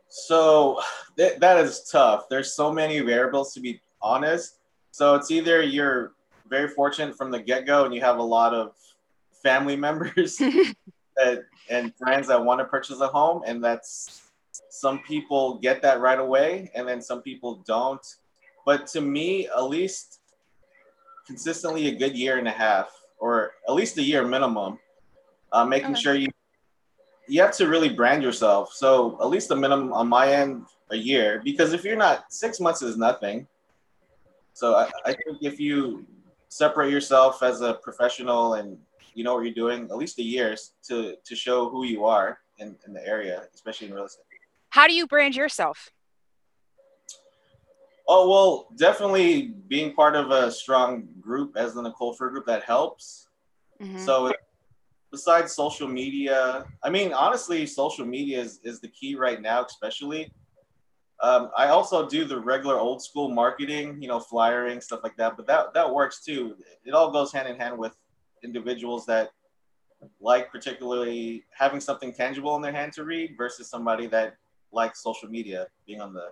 So 0.09 0.81
th- 1.19 1.39
that 1.41 1.59
is 1.59 1.87
tough. 1.93 2.31
There's 2.31 2.55
so 2.55 2.73
many 2.73 2.99
variables 3.01 3.53
to 3.53 3.61
be 3.61 3.83
honest. 4.01 4.61
So 4.93 5.15
it's 5.15 5.31
either 5.31 5.63
you're 5.63 6.15
very 6.49 6.69
fortunate 6.69 7.19
from 7.19 7.31
the 7.31 7.39
get 7.39 7.67
go 7.67 7.85
and 7.85 7.95
you 7.95 8.01
have 8.01 8.17
a 8.17 8.23
lot 8.23 8.55
of 8.55 8.73
family 9.43 9.77
members 9.87 10.37
that, 11.17 11.45
and 11.69 11.95
friends 11.95 12.29
that 12.29 12.43
want 12.43 12.59
to 12.61 12.65
purchase 12.65 13.01
a 13.01 13.09
home, 13.09 13.43
and 13.45 13.63
that's 13.63 14.23
some 14.71 15.01
people 15.01 15.59
get 15.59 15.83
that 15.83 16.01
right 16.01 16.19
away, 16.19 16.71
and 16.75 16.89
then 16.89 17.03
some 17.03 17.21
people 17.21 17.63
don't. 17.67 18.07
But 18.65 18.87
to 18.87 19.03
me, 19.03 19.49
at 19.49 19.65
least 19.65 20.21
consistently 21.27 21.89
a 21.89 21.95
good 21.95 22.17
year 22.17 22.39
and 22.39 22.49
a 22.49 22.53
half, 22.53 22.91
or 23.19 23.53
at 23.69 23.75
least 23.75 23.99
a 23.99 24.03
year 24.03 24.27
minimum, 24.27 24.79
uh, 25.53 25.65
making 25.65 25.93
Okay. 25.93 26.01
sure 26.01 26.15
you 26.15 26.29
you 27.29 27.43
have 27.43 27.57
to 27.57 27.67
really 27.67 27.89
brand 27.89 28.23
yourself. 28.23 28.73
So 28.73 29.19
at 29.21 29.29
least 29.29 29.51
a 29.51 29.57
minimum 29.57 29.93
on 29.93 30.07
my 30.09 30.33
end, 30.33 30.67
a 30.91 30.97
year. 30.97 31.41
Because 31.43 31.73
if 31.73 31.83
you're 31.83 31.97
not, 31.97 32.33
six 32.33 32.61
months 32.61 32.83
is 32.83 32.97
nothing. 32.97 33.49
So 34.53 34.75
I, 34.77 34.89
I 35.05 35.13
think 35.13 35.39
if 35.43 35.59
you 35.59 36.07
separate 36.49 36.93
yourself 36.93 37.43
as 37.43 37.61
a 37.63 37.75
professional 37.75 38.55
and 38.55 38.79
you 39.15 39.25
know 39.25 39.35
what 39.35 39.45
you're 39.45 39.55
doing, 39.55 39.85
at 39.91 39.97
least 39.97 40.19
a 40.19 40.23
year 40.23 40.57
to 40.89 41.17
to 41.25 41.35
show 41.37 41.69
who 41.69 41.85
you 41.85 42.05
are 42.05 42.39
in, 42.59 42.77
in 42.87 42.93
the 42.93 43.05
area, 43.07 43.43
especially 43.55 43.89
in 43.89 43.95
real 43.95 44.05
estate. 44.05 44.23
How 44.71 44.87
do 44.87 44.95
you 44.95 45.07
brand 45.07 45.35
yourself? 45.35 45.91
Oh 48.09 48.29
well, 48.29 48.69
definitely 48.77 49.55
being 49.69 49.93
part 49.93 50.15
of 50.15 50.31
a 50.31 50.51
strong 50.51 51.09
group 51.21 51.57
as 51.57 51.75
the 51.75 51.83
Nicole 51.83 52.13
Freer 52.13 52.31
group 52.31 52.47
that 52.47 52.63
helps. 52.63 53.29
Mhm. 53.81 53.99
So 53.99 54.33
besides 55.11 55.53
social 55.53 55.89
media, 55.89 56.67
I 56.83 56.91
mean, 56.91 57.13
honestly, 57.13 57.67
social 57.67 58.07
media 58.07 58.41
is, 58.41 58.61
is 58.63 58.81
the 58.81 58.89
key 58.89 59.17
right 59.17 59.41
now, 59.41 59.65
especially. 59.65 60.33
Um, 61.23 61.51
I 61.57 61.69
also 61.69 62.07
do 62.07 62.27
the 62.27 62.39
regular 62.39 62.79
old 62.79 63.03
school 63.03 63.31
marketing, 63.31 64.03
you 64.03 64.09
know, 64.09 64.21
flyering, 64.21 64.81
stuff 64.81 65.01
like 65.03 65.17
that, 65.17 65.37
but 65.37 65.47
that, 65.47 65.73
that 65.73 65.93
works 65.93 66.23
too. 66.23 66.57
It 66.85 66.93
all 66.93 67.11
goes 67.11 67.33
hand 67.33 67.49
in 67.49 67.59
hand 67.59 67.79
with 67.79 67.97
individuals 68.45 69.07
that 69.07 69.31
like 70.21 70.53
particularly 70.53 71.45
having 71.57 71.81
something 71.81 72.13
tangible 72.13 72.55
in 72.57 72.63
their 72.63 72.73
hand 72.73 72.93
to 72.93 73.05
read 73.05 73.35
versus 73.37 73.69
somebody 73.69 74.07
that 74.09 74.37
likes 74.73 75.03
social 75.03 75.29
media, 75.29 75.67
being 75.87 76.01
on 76.03 76.13
the 76.13 76.29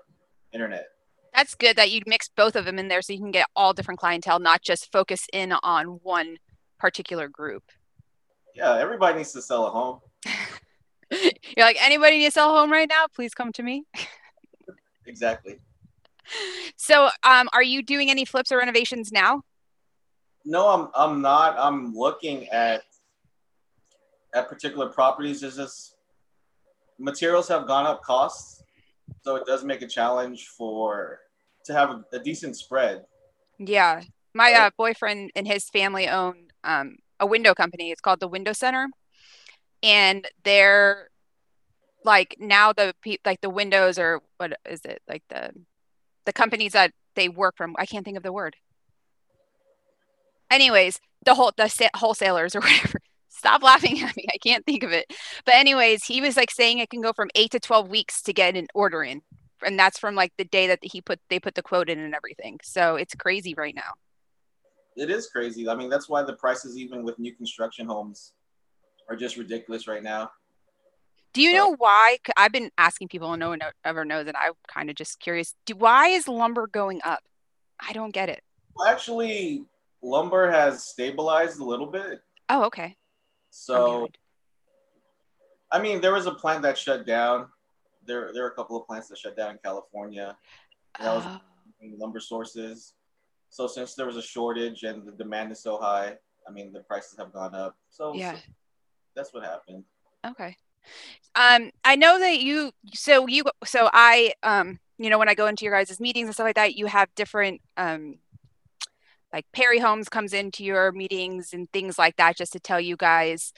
internet. 0.53 0.89
That's 1.35 1.55
good 1.55 1.77
that 1.77 1.91
you 1.91 2.01
mix 2.07 2.29
both 2.29 2.55
of 2.55 2.65
them 2.65 2.79
in 2.79 2.89
there 2.89 3.03
so 3.03 3.13
you 3.13 3.19
can 3.19 3.33
get 3.33 3.49
all 3.57 3.73
different 3.73 3.99
clientele, 3.99 4.39
not 4.39 4.63
just 4.63 4.93
focus 4.93 5.27
in 5.33 5.53
on 5.63 5.87
one 6.03 6.37
particular 6.79 7.29
group. 7.29 7.65
Yeah, 8.55 8.77
everybody 8.79 9.19
needs 9.19 9.33
to 9.33 9.43
sell 9.43 9.67
a 9.67 9.71
home. 9.71 10.01
You're 11.11 11.67
like, 11.67 11.77
anybody 11.81 12.19
need 12.19 12.27
to 12.27 12.31
sell 12.31 12.55
a 12.55 12.59
home 12.59 12.71
right 12.71 12.89
now? 12.89 13.07
Please 13.15 13.35
come 13.35 13.53
to 13.53 13.63
me. 13.63 13.85
Exactly. 15.07 15.59
So, 16.77 17.11
um, 17.25 17.51
are 17.53 17.63
you 17.63 17.83
doing 17.83 18.11
any 18.11 18.25
flips 18.25 18.51
or 18.51 18.57
renovations 18.57 19.13
now? 19.13 19.43
No, 20.47 20.69
I'm 20.69 20.89
I'm 20.95 21.21
not. 21.21 21.57
I'm 21.59 21.95
looking 21.95 22.49
at 22.49 22.85
at 24.35 24.49
particular 24.49 24.89
properties. 24.89 25.43
There's 25.43 25.57
just 25.57 25.97
materials 26.99 27.49
have 27.49 27.67
gone 27.67 27.85
up 27.85 28.03
costs, 28.03 28.63
so 29.23 29.37
it 29.37 29.45
does 29.47 29.63
make 29.63 29.83
a 29.83 29.87
challenge 29.87 30.49
for 30.49 31.21
to 31.65 31.73
have 31.73 31.91
a, 31.91 32.05
a 32.13 32.19
decent 32.19 32.57
spread. 32.57 33.05
Yeah. 33.59 34.03
My 34.35 34.53
uh, 34.53 34.71
boyfriend 34.77 35.31
and 35.37 35.47
his 35.47 35.71
family 35.71 36.09
own 36.09 36.49
um, 36.65 36.97
a 37.21 37.27
window 37.27 37.55
company. 37.55 37.91
It's 37.91 38.01
called 38.01 38.21
the 38.21 38.29
Window 38.29 38.53
Center. 38.53 38.89
And 39.83 40.27
they're 40.45 41.09
like 42.05 42.37
now 42.39 42.73
the 42.73 42.95
pe- 43.03 43.19
like 43.25 43.41
the 43.41 43.51
windows 43.51 43.99
or 43.99 44.21
what 44.39 44.59
is 44.69 44.85
it? 44.85 45.03
Like 45.09 45.23
the 45.29 45.51
the 46.25 46.33
companies 46.33 46.73
that 46.73 46.93
they 47.15 47.29
work 47.29 47.57
from. 47.57 47.75
I 47.79 47.87
can't 47.87 48.05
think 48.05 48.17
of 48.17 48.23
the 48.23 48.33
word. 48.33 48.57
Anyways, 50.51 51.01
the 51.25 51.35
whole 51.35 51.53
the 51.57 51.69
sa- 51.69 51.89
wholesalers 51.95 52.55
or 52.55 52.61
whatever. 52.63 53.01
Stop 53.29 53.63
laughing 53.63 54.01
at 54.01 54.17
me. 54.17 54.25
I 54.33 54.39
can't 54.39 54.65
think 54.65 54.83
of 54.85 54.93
it. 54.93 55.13
But 55.45 55.57
anyways, 55.57 56.05
he 56.05 56.21
was 56.21 56.37
like 56.37 56.51
saying 56.51 56.79
it 56.79 56.89
can 56.89 57.03
go 57.03 57.13
from 57.13 57.31
8 57.35 57.51
to 57.51 57.61
12 57.61 57.91
weeks 57.91 58.23
to 58.23 58.33
get 58.33 58.57
an 58.57 58.69
order 58.75 59.03
in. 59.03 59.23
And 59.65 59.79
that's 59.79 59.99
from 59.99 60.15
like 60.15 60.33
the 60.39 60.45
day 60.45 60.67
that 60.69 60.81
he 60.83 61.01
put 61.01 61.21
they 61.29 61.41
put 61.41 61.55
the 61.55 61.63
quote 61.63 61.89
in 61.89 61.99
and 61.99 62.15
everything. 62.15 62.61
So 62.63 62.97
it's 62.97 63.15
crazy 63.15 63.55
right 63.55 63.75
now. 63.75 63.93
It 64.97 65.11
is 65.11 65.27
crazy. 65.29 65.69
I 65.69 65.75
mean, 65.75 65.91
that's 65.91 66.09
why 66.09 66.23
the 66.23 66.35
prices, 66.35 66.79
even 66.79 67.03
with 67.03 67.19
new 67.19 67.35
construction 67.35 67.87
homes, 67.87 68.33
are 69.09 69.17
just 69.17 69.37
ridiculous 69.37 69.89
right 69.89 70.03
now. 70.03 70.31
Do 71.33 71.43
you 71.43 71.53
know 71.53 71.75
why? 71.77 72.19
I've 72.37 72.53
been 72.53 72.71
asking 72.79 73.09
people 73.09 73.33
and 73.33 73.41
no 73.41 73.49
one 73.49 73.59
ever 73.85 74.05
knows, 74.05 74.29
and 74.29 74.37
I'm 74.37 74.53
kind 74.69 74.89
of 74.89 74.95
just 74.95 75.19
curious. 75.19 75.55
Do, 75.67 75.75
why 75.75 76.09
is 76.09 76.29
lumber 76.29 76.69
going 76.69 77.01
up? 77.05 77.21
I 77.81 77.93
don't 77.93 78.15
get 78.15 78.29
it. 78.29 78.41
Well, 78.77 78.87
actually, 78.87 79.65
lumber 80.01 80.49
has 80.49 80.85
stabilized 80.85 81.59
a 81.59 81.65
little 81.65 81.89
bit. 81.89 82.21
Oh, 82.49 82.65
okay. 82.67 82.97
So. 83.51 84.09
I 85.73 85.81
mean, 85.81 86.01
there 86.01 86.13
was 86.13 86.27
a 86.27 86.35
plant 86.35 86.63
that 86.63 86.79
shut 86.79 87.05
down. 87.05 87.49
There, 88.07 88.31
there 88.33 88.45
are 88.45 88.49
a 88.51 88.55
couple 88.55 88.77
of 88.81 88.87
plants 88.87 89.09
that 89.09 89.19
shut 89.19 89.37
down 89.37 89.53
in 89.53 89.59
California. 89.65 90.37
that 91.01 91.15
was- 91.15 91.25
Oh, 91.27 91.41
lumber 91.99 92.21
sources. 92.21 92.95
So 93.51 93.67
since 93.67 93.95
there 93.95 94.07
was 94.07 94.17
a 94.17 94.23
shortage 94.23 94.83
and 94.85 95.07
the 95.07 95.13
demand 95.13 95.53
is 95.53 95.63
so 95.63 95.77
high, 95.79 96.17
I 96.49 96.51
mean 96.51 96.73
the 96.73 96.81
prices 96.81 97.19
have 97.19 97.33
gone 97.33 97.55
up. 97.55 97.77
So, 97.91 98.15
yeah. 98.15 98.35
so 98.37 98.41
that's 99.15 99.33
what 99.35 99.45
happened. 99.45 99.85
Okay. 100.27 100.57
Um, 101.35 101.71
I 101.85 101.97
know 101.97 102.19
that 102.19 102.41
you, 102.41 102.73
so 102.95 103.27
you, 103.27 103.45
so 103.65 103.89
I, 103.93 104.33
um, 104.43 104.79
you 104.99 105.11
know, 105.11 105.19
when 105.19 105.29
I 105.29 105.35
go 105.35 105.47
into 105.47 105.65
your 105.65 105.75
guys' 105.75 106.01
meetings 106.01 106.27
and 106.27 106.35
stuff 106.35 106.45
like 106.45 106.55
that, 106.57 106.75
you 106.75 106.87
have 106.87 107.15
different, 107.15 107.61
um, 107.77 108.19
like 109.33 109.47
Perry 109.53 109.79
Homes 109.81 110.09
comes 110.09 110.33
into 110.33 110.65
your 110.65 110.93
meetings 110.93 111.53
and 111.53 111.71
things 111.73 111.99
like 111.99 112.17
that, 112.17 112.37
just 112.37 112.53
to 112.53 112.61
tell 112.61 112.81
you 112.81 112.97
guys 112.97 113.53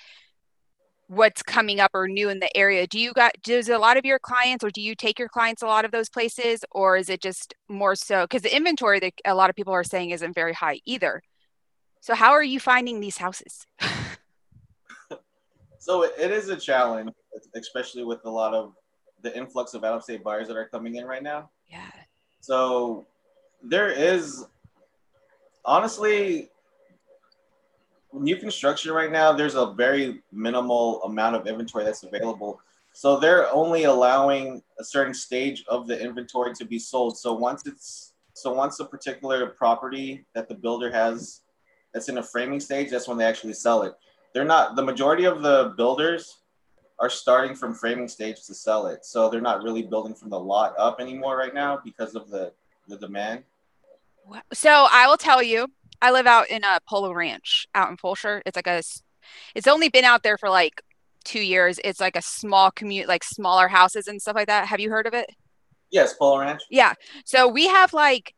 what's 1.08 1.42
coming 1.42 1.80
up 1.80 1.90
or 1.94 2.08
new 2.08 2.28
in 2.28 2.40
the 2.40 2.56
area. 2.56 2.86
Do 2.86 2.98
you 2.98 3.12
got, 3.12 3.32
does 3.42 3.68
a 3.68 3.78
lot 3.78 3.96
of 3.96 4.04
your 4.04 4.18
clients, 4.18 4.64
or 4.64 4.70
do 4.70 4.80
you 4.80 4.94
take 4.94 5.18
your 5.18 5.28
clients 5.28 5.62
a 5.62 5.66
lot 5.66 5.84
of 5.84 5.92
those 5.92 6.08
places, 6.08 6.64
or 6.72 6.96
is 6.96 7.08
it 7.08 7.20
just 7.20 7.54
more 7.68 7.94
so? 7.94 8.24
Because 8.24 8.42
the 8.42 8.54
inventory 8.54 9.00
that 9.00 9.12
a 9.24 9.34
lot 9.34 9.50
of 9.50 9.56
people 9.56 9.72
are 9.72 9.84
saying 9.84 10.10
isn't 10.10 10.34
very 10.34 10.52
high 10.52 10.80
either. 10.84 11.22
So 12.00 12.14
how 12.14 12.32
are 12.32 12.42
you 12.42 12.60
finding 12.60 13.00
these 13.00 13.18
houses? 13.18 13.66
So 15.86 16.02
it, 16.02 16.14
it 16.18 16.32
is 16.32 16.48
a 16.48 16.56
challenge, 16.56 17.12
especially 17.54 18.02
with 18.02 18.18
a 18.24 18.28
lot 18.28 18.54
of 18.54 18.72
the 19.22 19.36
influx 19.38 19.72
of 19.72 19.84
out-of-state 19.84 20.24
buyers 20.24 20.48
that 20.48 20.56
are 20.56 20.66
coming 20.66 20.96
in 20.96 21.04
right 21.04 21.22
now. 21.22 21.48
Yeah. 21.68 21.92
So 22.40 23.06
there 23.62 23.90
is 23.90 24.46
honestly 25.64 26.50
new 28.20 28.36
construction 28.36 28.92
right 28.92 29.10
now. 29.10 29.32
There's 29.32 29.54
a 29.54 29.72
very 29.72 30.22
minimal 30.32 31.02
amount 31.02 31.36
of 31.36 31.46
inventory 31.46 31.84
that's 31.84 32.02
available. 32.02 32.60
So 32.92 33.18
they're 33.18 33.52
only 33.52 33.84
allowing 33.84 34.62
a 34.78 34.84
certain 34.84 35.14
stage 35.14 35.64
of 35.68 35.86
the 35.86 36.00
inventory 36.00 36.54
to 36.54 36.64
be 36.64 36.78
sold. 36.78 37.18
So 37.18 37.34
once 37.34 37.66
it's 37.66 38.14
so 38.32 38.52
once 38.52 38.80
a 38.80 38.84
particular 38.84 39.46
property 39.46 40.26
that 40.34 40.48
the 40.48 40.54
builder 40.54 40.90
has 40.90 41.42
that's 41.92 42.08
in 42.08 42.18
a 42.18 42.22
framing 42.22 42.60
stage, 42.60 42.90
that's 42.90 43.08
when 43.08 43.18
they 43.18 43.24
actually 43.24 43.54
sell 43.54 43.82
it. 43.82 43.94
They're 44.34 44.44
not 44.44 44.76
the 44.76 44.82
majority 44.82 45.24
of 45.24 45.42
the 45.42 45.74
builders 45.76 46.38
are 46.98 47.10
starting 47.10 47.54
from 47.54 47.74
framing 47.74 48.08
stage 48.08 48.46
to 48.46 48.54
sell 48.54 48.86
it. 48.86 49.04
So 49.04 49.28
they're 49.28 49.40
not 49.40 49.62
really 49.62 49.82
building 49.82 50.14
from 50.14 50.30
the 50.30 50.40
lot 50.40 50.74
up 50.78 51.00
anymore 51.00 51.36
right 51.36 51.54
now 51.54 51.80
because 51.84 52.14
of 52.14 52.30
the 52.30 52.52
the 52.88 52.96
demand. 52.96 53.44
So 54.52 54.86
I 54.90 55.06
will 55.06 55.16
tell 55.16 55.42
you, 55.42 55.68
I 56.00 56.10
live 56.10 56.26
out 56.26 56.48
in 56.50 56.64
a 56.64 56.78
Polo 56.88 57.12
Ranch 57.12 57.66
out 57.74 57.90
in 57.90 57.96
Fulshire. 57.96 58.42
It's 58.46 58.56
like 58.56 58.66
a, 58.66 58.82
it's 59.54 59.66
only 59.66 59.88
been 59.88 60.04
out 60.04 60.22
there 60.22 60.38
for 60.38 60.48
like 60.48 60.82
two 61.24 61.40
years. 61.40 61.80
It's 61.84 62.00
like 62.00 62.16
a 62.16 62.22
small 62.22 62.70
commute, 62.70 63.08
like 63.08 63.24
smaller 63.24 63.68
houses 63.68 64.06
and 64.08 64.20
stuff 64.20 64.36
like 64.36 64.48
that. 64.48 64.66
Have 64.66 64.80
you 64.80 64.90
heard 64.90 65.06
of 65.06 65.14
it? 65.14 65.30
Yes, 65.90 66.14
Polo 66.14 66.40
Ranch. 66.40 66.62
Yeah. 66.70 66.94
So 67.24 67.48
we 67.48 67.66
have 67.68 67.92
like, 67.92 68.34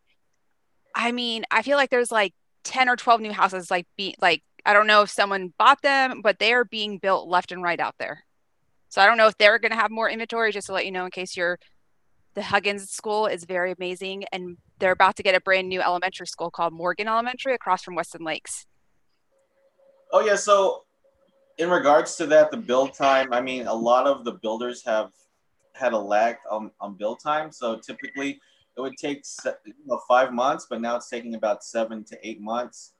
I 0.94 1.12
mean, 1.12 1.44
I 1.50 1.62
feel 1.62 1.76
like 1.76 1.90
there's 1.90 2.12
like 2.12 2.34
10 2.64 2.88
or 2.88 2.96
12 2.96 3.20
new 3.20 3.32
houses, 3.32 3.70
like 3.70 3.86
be 3.96 4.14
like, 4.20 4.42
I 4.66 4.72
don't 4.72 4.86
know 4.86 5.02
if 5.02 5.10
someone 5.10 5.52
bought 5.58 5.80
them, 5.82 6.20
but 6.22 6.38
they 6.38 6.52
are 6.52 6.64
being 6.64 6.98
built 6.98 7.28
left 7.28 7.52
and 7.52 7.62
right 7.62 7.80
out 7.80 7.94
there. 7.98 8.24
So 8.90 9.00
I 9.00 9.06
don't 9.06 9.16
know 9.16 9.28
if 9.28 9.38
they're 9.38 9.58
going 9.58 9.72
to 9.72 9.78
have 9.78 9.90
more 9.90 10.10
inventory, 10.10 10.52
just 10.52 10.66
to 10.66 10.72
let 10.72 10.84
you 10.84 10.92
know, 10.92 11.04
in 11.04 11.10
case 11.10 11.36
you're, 11.36 11.58
the 12.34 12.42
Huggins 12.42 12.90
School 12.90 13.26
is 13.26 13.44
very 13.44 13.72
amazing. 13.72 14.24
And 14.32 14.56
they're 14.78 14.92
about 14.92 15.16
to 15.16 15.22
get 15.22 15.34
a 15.34 15.40
brand 15.40 15.68
new 15.68 15.80
elementary 15.80 16.26
school 16.26 16.50
called 16.50 16.72
Morgan 16.72 17.08
Elementary 17.08 17.54
across 17.54 17.82
from 17.82 17.94
Weston 17.94 18.24
Lakes. 18.24 18.66
Oh 20.12 20.20
yeah, 20.20 20.36
so 20.36 20.84
in 21.58 21.70
regards 21.70 22.16
to 22.16 22.26
that, 22.26 22.50
the 22.50 22.56
build 22.56 22.94
time, 22.94 23.32
I 23.32 23.40
mean, 23.40 23.66
a 23.66 23.74
lot 23.74 24.06
of 24.06 24.24
the 24.24 24.32
builders 24.32 24.84
have 24.84 25.10
had 25.74 25.92
a 25.92 25.98
lag 25.98 26.36
on, 26.50 26.70
on 26.80 26.94
build 26.94 27.20
time. 27.20 27.52
So 27.52 27.76
typically 27.76 28.40
it 28.76 28.80
would 28.80 28.96
take 28.96 29.24
you 29.44 29.74
know, 29.86 30.00
five 30.08 30.32
months, 30.32 30.66
but 30.70 30.80
now 30.80 30.96
it's 30.96 31.08
taking 31.08 31.34
about 31.34 31.64
seven 31.64 32.04
to 32.04 32.18
eight 32.26 32.40
months. 32.40 32.94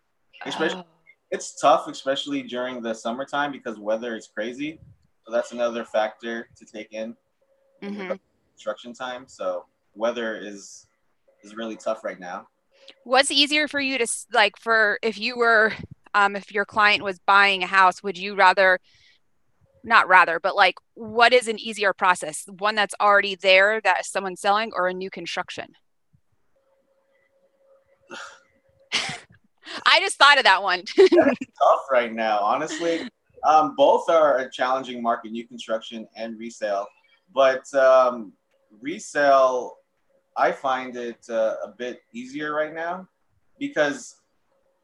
Especially, 0.45 0.81
Oh, 0.81 0.87
it's 1.31 1.61
tough, 1.61 1.89
especially 1.89 2.43
during 2.43 2.83
the 2.83 2.95
summertime 2.95 3.53
because 3.53 3.79
weather 3.79 4.17
is 4.17 4.29
crazy. 4.33 4.81
So 5.25 5.33
that's 5.33 5.53
another 5.53 5.85
factor 5.85 6.49
to 6.57 6.65
take 6.65 6.93
in 6.93 7.17
mhm. 7.83 8.19
construction 8.55 8.93
time. 8.93 9.25
So 9.29 9.67
weather 9.95 10.37
is 10.37 10.88
is 11.43 11.55
really 11.55 11.77
tough 11.77 12.05
right 12.05 12.19
now. 12.19 12.47
What's 13.05 13.31
easier 13.31 13.69
for 13.69 13.81
you 13.81 13.99
to 13.99 14.07
like 14.33 14.57
for 14.57 14.99
if 15.03 15.19
you 15.19 15.37
were 15.37 15.73
um 16.15 16.37
if 16.37 16.53
your 16.53 16.65
client 16.65 17.05
was 17.05 17.19
buying 17.19 17.63
a 17.63 17.67
house, 17.67 18.03
would 18.03 18.17
you 18.19 18.35
rather 18.35 18.79
not 19.85 20.09
rather, 20.09 20.41
but 20.41 20.57
like 20.57 20.75
what 20.95 21.33
is 21.33 21.49
an 21.49 21.59
easier 21.59 21.93
process? 21.93 22.45
One 22.59 22.75
that's 22.75 22.95
already 23.01 23.35
there 23.35 23.81
that 23.83 24.07
someone's 24.07 24.41
selling 24.41 24.73
or 24.75 24.89
a 24.89 24.95
new 24.95 25.11
construction? 25.11 25.75
I 29.87 30.01
just 30.01 30.17
thought 30.17 30.39
of 30.39 30.45
that 30.45 30.63
one. 30.63 30.85
tough 30.97 31.81
right 31.91 32.13
now, 32.13 32.39
honestly. 32.41 33.09
Um, 33.45 33.75
both 33.77 34.09
are 34.09 34.39
a 34.39 34.51
challenging 34.51 35.03
market, 35.03 35.33
new 35.33 35.47
construction 35.47 36.09
and 36.17 36.39
resale. 36.39 36.87
But 37.35 37.73
um, 37.75 38.33
resale, 38.81 39.78
I 40.39 40.53
find 40.53 40.97
it 40.97 41.19
uh, 41.29 41.57
a 41.65 41.69
bit 41.77 42.03
easier 42.13 42.55
right 42.55 42.73
now 42.73 43.09
because 43.59 44.17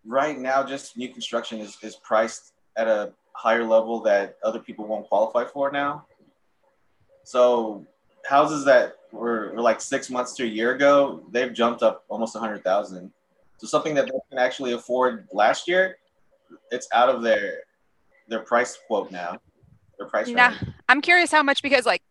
right 0.04 0.38
now, 0.38 0.64
just 0.64 0.96
new 0.96 1.08
construction 1.08 1.60
is, 1.60 1.78
is 1.82 1.96
priced 1.96 2.52
at 2.76 2.88
a 2.88 3.12
higher 3.32 3.64
level 3.64 4.00
that 4.00 4.36
other 4.42 4.58
people 4.58 4.86
won't 4.86 5.08
qualify 5.08 5.44
for 5.44 5.70
now. 5.70 6.04
So 7.22 7.86
houses 8.26 8.64
that 8.64 8.96
were, 9.12 9.52
were 9.54 9.62
like 9.62 9.80
six 9.80 10.10
months 10.10 10.34
to 10.34 10.44
a 10.44 10.46
year 10.46 10.74
ago, 10.74 11.22
they've 11.30 11.52
jumped 11.52 11.82
up 11.82 12.04
almost 12.08 12.36
a 12.36 12.38
hundred 12.38 12.64
thousand. 12.64 13.12
So 13.58 13.66
something 13.66 13.94
that 13.94 14.06
they 14.06 14.18
can 14.28 14.38
actually 14.38 14.72
afford 14.72 15.28
last 15.32 15.68
year, 15.68 15.98
it's 16.70 16.88
out 16.92 17.08
of 17.08 17.22
their 17.22 17.60
their 18.28 18.40
price 18.40 18.78
quote 18.86 19.10
now. 19.10 19.38
Their 19.98 20.08
price 20.08 20.26
range. 20.26 20.56
I'm 20.88 21.00
curious 21.00 21.30
how 21.30 21.42
much 21.42 21.62
because 21.62 21.86
like 21.86 22.02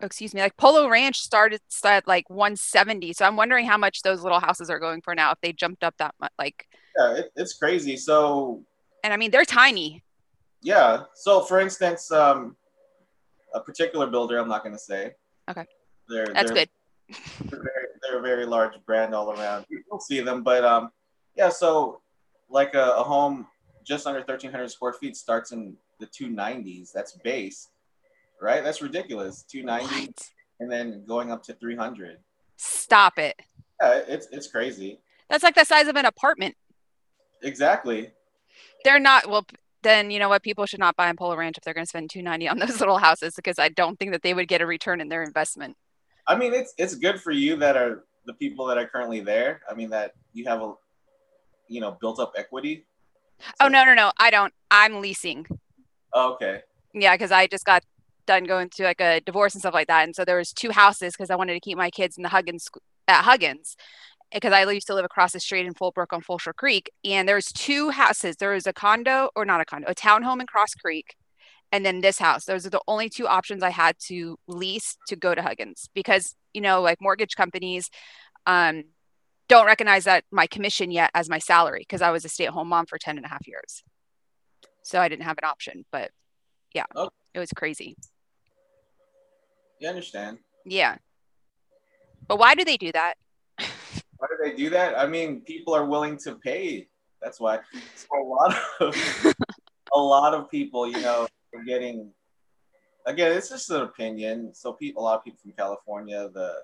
oh, 0.00 0.06
excuse 0.06 0.34
me, 0.34 0.40
like 0.40 0.56
Polo 0.56 0.88
Ranch 0.88 1.20
started 1.20 1.60
at 1.84 2.06
like 2.06 2.28
170. 2.30 3.12
So 3.12 3.24
I'm 3.24 3.36
wondering 3.36 3.66
how 3.66 3.78
much 3.78 4.02
those 4.02 4.22
little 4.22 4.40
houses 4.40 4.70
are 4.70 4.78
going 4.78 5.00
for 5.02 5.14
now 5.14 5.32
if 5.32 5.38
they 5.40 5.52
jumped 5.52 5.84
up 5.84 5.94
that 5.98 6.14
much 6.20 6.32
like 6.38 6.66
Yeah, 6.98 7.16
it, 7.18 7.32
it's 7.36 7.54
crazy. 7.54 7.96
So 7.96 8.64
and 9.02 9.12
I 9.12 9.16
mean 9.16 9.30
they're 9.30 9.44
tiny. 9.44 10.02
yeah. 10.62 11.04
So 11.14 11.42
for 11.42 11.60
instance, 11.60 12.10
um, 12.10 12.56
a 13.54 13.60
particular 13.60 14.06
builder, 14.06 14.38
I'm 14.38 14.48
not 14.48 14.62
going 14.64 14.74
to 14.74 14.82
say. 14.82 15.14
Okay. 15.48 15.64
They're, 16.08 16.26
That's 16.26 16.50
they're, 16.50 16.66
good. 16.66 16.68
They're, 17.50 17.62
very, 17.62 17.86
they're 18.02 18.18
a 18.18 18.22
very 18.22 18.46
large 18.46 18.72
brand 18.84 19.14
all 19.14 19.30
around. 19.32 19.64
You 19.68 19.82
don't 19.88 20.02
see 20.02 20.20
them, 20.20 20.42
but 20.42 20.64
um, 20.64 20.90
yeah. 21.36 21.50
So 21.50 22.00
like 22.48 22.74
a, 22.74 22.94
a 22.96 23.02
home 23.02 23.46
just 23.84 24.06
under 24.06 24.20
1,300 24.20 24.70
square 24.70 24.94
feet 24.94 25.16
starts 25.16 25.52
in 25.52 25.76
the 26.00 26.06
290s. 26.06 26.90
That's 26.92 27.12
base, 27.18 27.68
right? 28.44 28.62
That's 28.62 28.82
ridiculous. 28.82 29.42
290 29.50 30.06
What? 30.06 30.30
and 30.60 30.70
then 30.70 31.04
going 31.08 31.32
up 31.32 31.42
to 31.44 31.54
300. 31.54 32.18
Stop 32.56 33.18
it. 33.18 33.40
Yeah, 33.82 34.02
it's 34.06 34.28
it's 34.30 34.46
crazy. 34.46 35.00
That's 35.28 35.42
like 35.42 35.56
the 35.56 35.64
size 35.64 35.88
of 35.88 35.96
an 35.96 36.04
apartment. 36.04 36.54
Exactly. 37.42 38.12
They're 38.84 39.00
not 39.00 39.28
well. 39.28 39.46
Then 39.82 40.10
you 40.10 40.18
know 40.18 40.28
what? 40.28 40.42
People 40.42 40.66
should 40.66 40.78
not 40.78 40.96
buy 40.96 41.10
in 41.10 41.16
Polo 41.16 41.36
Ranch 41.36 41.58
if 41.58 41.64
they're 41.64 41.74
going 41.74 41.84
to 41.84 41.88
spend 41.88 42.10
290 42.10 42.48
on 42.48 42.58
those 42.66 42.78
little 42.80 42.98
houses 42.98 43.34
because 43.34 43.58
I 43.58 43.70
don't 43.70 43.98
think 43.98 44.12
that 44.12 44.22
they 44.22 44.32
would 44.34 44.46
get 44.46 44.60
a 44.60 44.66
return 44.66 45.00
in 45.00 45.08
their 45.08 45.22
investment. 45.22 45.76
I 46.28 46.36
mean, 46.36 46.54
it's 46.54 46.72
it's 46.78 46.94
good 46.94 47.20
for 47.20 47.32
you 47.32 47.56
that 47.56 47.76
are 47.76 48.04
the 48.26 48.34
people 48.34 48.66
that 48.66 48.78
are 48.78 48.86
currently 48.86 49.20
there. 49.20 49.62
I 49.68 49.74
mean 49.74 49.90
that 49.90 50.12
you 50.32 50.44
have 50.46 50.62
a 50.62 50.74
you 51.68 51.80
know 51.80 51.96
built 52.00 52.20
up 52.20 52.32
equity. 52.36 52.86
Oh 53.60 53.68
no, 53.68 53.84
no, 53.84 53.94
no. 53.94 54.12
I 54.18 54.30
don't. 54.30 54.52
I'm 54.70 55.00
leasing. 55.00 55.46
Oh, 56.12 56.34
okay. 56.34 56.60
Yeah, 56.94 57.14
because 57.14 57.32
I 57.32 57.48
just 57.48 57.64
got 57.64 57.82
done 58.26 58.44
going 58.44 58.68
through 58.70 58.86
like 58.86 59.00
a 59.00 59.20
divorce 59.20 59.54
and 59.54 59.60
stuff 59.60 59.74
like 59.74 59.88
that, 59.88 60.04
and 60.04 60.14
so 60.14 60.24
there 60.24 60.38
was 60.38 60.52
two 60.52 60.70
houses 60.70 61.12
because 61.12 61.30
I 61.30 61.36
wanted 61.36 61.54
to 61.54 61.60
keep 61.60 61.76
my 61.76 61.90
kids 61.90 62.16
in 62.16 62.22
the 62.22 62.28
Huggins 62.28 62.68
at 63.08 63.22
Huggins 63.22 63.76
because 64.32 64.52
I 64.52 64.68
used 64.70 64.86
to 64.88 64.94
live 64.94 65.04
across 65.04 65.32
the 65.32 65.40
street 65.40 65.66
in 65.66 65.74
Fulbrook 65.74 66.12
on 66.12 66.22
Fulshire 66.22 66.54
Creek, 66.54 66.90
and 67.04 67.28
there 67.28 67.36
was 67.36 67.52
two 67.52 67.90
houses. 67.90 68.36
There 68.36 68.52
was 68.52 68.66
a 68.66 68.72
condo 68.72 69.30
or 69.36 69.44
not 69.44 69.60
a 69.60 69.64
condo, 69.64 69.88
a 69.88 69.94
townhome 69.94 70.40
in 70.40 70.46
Cross 70.46 70.74
Creek, 70.74 71.14
and 71.70 71.84
then 71.84 72.00
this 72.00 72.18
house. 72.18 72.44
Those 72.44 72.66
are 72.66 72.70
the 72.70 72.80
only 72.88 73.08
two 73.08 73.26
options 73.26 73.62
I 73.62 73.70
had 73.70 73.96
to 74.06 74.36
lease 74.46 74.96
to 75.08 75.16
go 75.16 75.34
to 75.34 75.42
Huggins 75.42 75.88
because 75.94 76.34
you 76.52 76.60
know 76.60 76.80
like 76.82 76.98
mortgage 77.00 77.36
companies 77.36 77.90
um, 78.46 78.84
don't 79.48 79.66
recognize 79.66 80.04
that 80.04 80.24
my 80.30 80.46
commission 80.46 80.90
yet 80.90 81.10
as 81.14 81.28
my 81.28 81.38
salary 81.38 81.80
because 81.80 82.02
I 82.02 82.10
was 82.10 82.24
a 82.24 82.28
stay-at-home 82.28 82.68
mom 82.68 82.86
for 82.86 82.98
10 82.98 83.16
and 83.16 83.26
a 83.26 83.28
half 83.28 83.46
years. 83.46 83.82
So 84.82 85.00
I 85.00 85.08
didn't 85.08 85.24
have 85.24 85.38
an 85.38 85.48
option, 85.48 85.84
but 85.92 86.10
yeah, 86.74 86.84
Okay. 86.94 87.14
it 87.34 87.38
was 87.38 87.50
crazy. 87.52 87.96
You 89.80 89.88
understand? 89.88 90.38
Yeah. 90.64 90.96
But 92.26 92.38
why 92.38 92.54
do 92.54 92.64
they 92.64 92.76
do 92.76 92.92
that? 92.92 93.14
Why 94.18 94.28
do 94.30 94.50
they 94.50 94.56
do 94.56 94.70
that? 94.70 94.98
I 94.98 95.06
mean, 95.06 95.42
people 95.42 95.74
are 95.74 95.84
willing 95.84 96.16
to 96.18 96.36
pay. 96.36 96.88
That's 97.20 97.40
why. 97.40 97.58
So 97.94 98.06
a 98.14 98.24
lot 98.24 98.56
of 98.80 99.34
a 99.92 99.98
lot 99.98 100.32
of 100.34 100.50
people, 100.50 100.86
you 100.86 101.00
know, 101.00 101.26
are 101.54 101.64
getting. 101.64 102.10
Again, 103.06 103.32
it's 103.32 103.50
just 103.50 103.68
an 103.70 103.82
opinion. 103.82 104.54
So 104.54 104.72
people, 104.72 105.02
a 105.02 105.04
lot 105.04 105.18
of 105.18 105.24
people 105.24 105.40
from 105.42 105.52
California, 105.52 106.30
the 106.32 106.54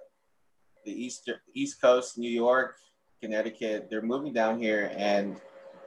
the 0.86 0.92
east 0.92 1.30
East 1.54 1.80
Coast, 1.82 2.16
New 2.16 2.30
York, 2.30 2.76
Connecticut, 3.20 3.88
they're 3.90 4.00
moving 4.00 4.32
down 4.32 4.58
here, 4.58 4.92
and 4.96 5.38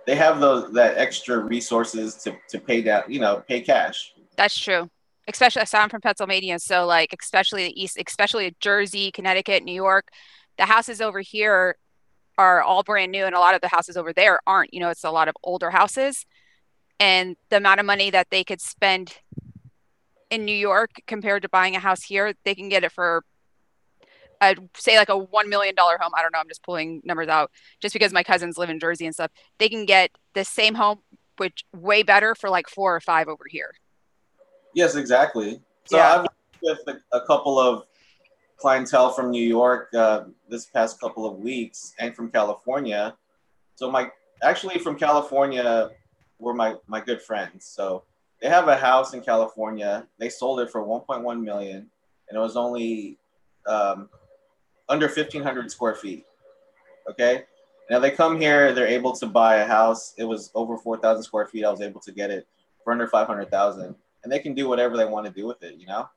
they 0.06 0.16
have 0.16 0.40
those 0.40 0.72
that 0.74 0.98
extra 0.98 1.40
resources 1.40 2.16
to 2.24 2.36
to 2.50 2.60
pay 2.60 2.82
down, 2.82 3.04
you 3.08 3.20
know, 3.20 3.44
pay 3.48 3.62
cash. 3.62 4.14
That's 4.36 4.58
true. 4.58 4.90
Especially, 5.28 5.66
so 5.66 5.78
I'm 5.78 5.90
from 5.90 6.02
Pennsylvania, 6.02 6.60
so 6.60 6.86
like, 6.86 7.16
especially 7.20 7.66
the 7.66 7.82
East, 7.82 7.98
especially 8.06 8.56
Jersey, 8.60 9.10
Connecticut, 9.12 9.64
New 9.64 9.74
York, 9.74 10.10
the 10.58 10.66
houses 10.66 11.00
over 11.00 11.22
here 11.22 11.78
are 12.38 12.62
all 12.62 12.84
brand 12.84 13.12
new, 13.12 13.26
and 13.26 13.36
a 13.36 13.40
lot 13.40 13.56
of 13.56 13.62
the 13.62 13.70
houses 13.70 13.96
over 13.96 14.12
there 14.12 14.40
aren't. 14.46 14.74
You 14.74 14.82
know, 14.82 14.90
it's 14.90 15.04
a 15.04 15.12
lot 15.12 15.28
of 15.30 15.36
older 15.44 15.72
houses, 15.72 16.26
and 17.00 17.38
the 17.50 17.58
amount 17.58 17.80
of 17.80 17.86
money 17.86 18.10
that 18.10 18.28
they 18.32 18.44
could 18.44 18.60
spend 18.60 19.18
in 20.30 20.46
New 20.46 20.56
York 20.56 20.92
compared 21.08 21.44
to 21.44 21.50
buying 21.50 21.76
a 21.76 21.80
house 21.80 22.04
here, 22.04 22.34
they 22.44 22.56
can 22.56 22.68
get 22.68 22.84
it 22.84 22.92
for, 22.92 23.24
uh, 24.42 24.56
say, 24.76 24.98
like 24.98 25.10
a 25.10 25.18
one 25.18 25.48
million 25.48 25.76
dollar 25.76 25.98
home. 26.00 26.12
I 26.18 26.22
don't 26.22 26.34
know. 26.34 26.40
I'm 26.40 26.50
just 26.50 26.64
pulling 26.64 27.02
numbers 27.06 27.30
out 27.30 27.52
just 27.80 27.94
because 27.94 28.12
my 28.12 28.24
cousins 28.24 28.58
live 28.58 28.70
in 28.70 28.80
Jersey 28.80 29.06
and 29.06 29.14
stuff. 29.14 29.32
They 29.60 29.70
can 29.70 29.86
get 29.86 30.12
the 30.34 30.44
same 30.44 30.74
home, 30.76 31.00
which 31.38 31.64
way 31.74 32.04
better 32.04 32.36
for 32.36 32.50
like 32.50 32.68
four 32.68 32.96
or 32.96 33.00
five 33.00 33.28
over 33.28 33.46
here. 33.48 33.74
Yes, 34.74 34.96
exactly. 34.96 35.62
So 35.86 35.98
Yeah. 35.98 36.14
I've 36.14 36.22
worked 36.22 36.86
with 36.88 36.96
a, 36.96 37.18
a 37.18 37.26
couple 37.26 37.60
of 37.60 37.86
clientele 38.58 39.12
from 39.12 39.30
New 39.30 39.46
York 39.46 39.94
uh, 39.94 40.24
this 40.50 40.66
past 40.66 41.00
couple 41.00 41.26
of 41.26 41.38
weeks, 41.40 41.94
and 42.00 42.16
from 42.16 42.30
California. 42.32 43.16
So 43.76 43.92
my 43.92 44.10
actually 44.42 44.80
from 44.80 44.98
California 44.98 45.92
were 46.40 46.54
my 46.54 46.76
my 46.88 47.02
good 47.02 47.22
friends. 47.22 47.66
So 47.66 48.04
they 48.42 48.50
have 48.50 48.68
a 48.68 48.76
house 48.76 49.14
in 49.14 49.22
California. 49.22 50.08
They 50.18 50.30
sold 50.30 50.60
it 50.60 50.70
for 50.70 50.82
1.1 50.86 51.42
million, 51.42 51.90
and 52.30 52.38
it 52.38 52.40
was 52.40 52.56
only 52.56 53.18
um, 53.68 54.10
under 54.90 55.08
1,500 55.08 55.72
square 55.72 55.96
feet. 55.96 56.26
Okay. 57.10 57.44
Now 57.90 58.00
they 58.00 58.12
come 58.12 58.40
here, 58.40 58.74
they're 58.74 58.88
able 58.88 59.14
to 59.14 59.26
buy 59.26 59.58
a 59.58 59.66
house. 59.66 60.14
It 60.18 60.24
was 60.24 60.52
over 60.56 60.78
4,000 60.78 61.24
square 61.24 61.48
feet. 61.48 61.66
I 61.66 61.72
was 61.72 61.82
able 61.82 62.00
to 62.02 62.12
get 62.12 62.32
it 62.32 62.48
for 62.84 62.94
under 62.94 63.08
500,000 63.08 63.96
and 64.24 64.32
they 64.32 64.40
can 64.40 64.54
do 64.54 64.68
whatever 64.68 64.98
they 64.98 65.06
want 65.06 65.26
to 65.26 65.32
do 65.32 65.46
with 65.46 65.62
it, 65.64 65.76
you 65.80 65.88
know. 65.88 66.10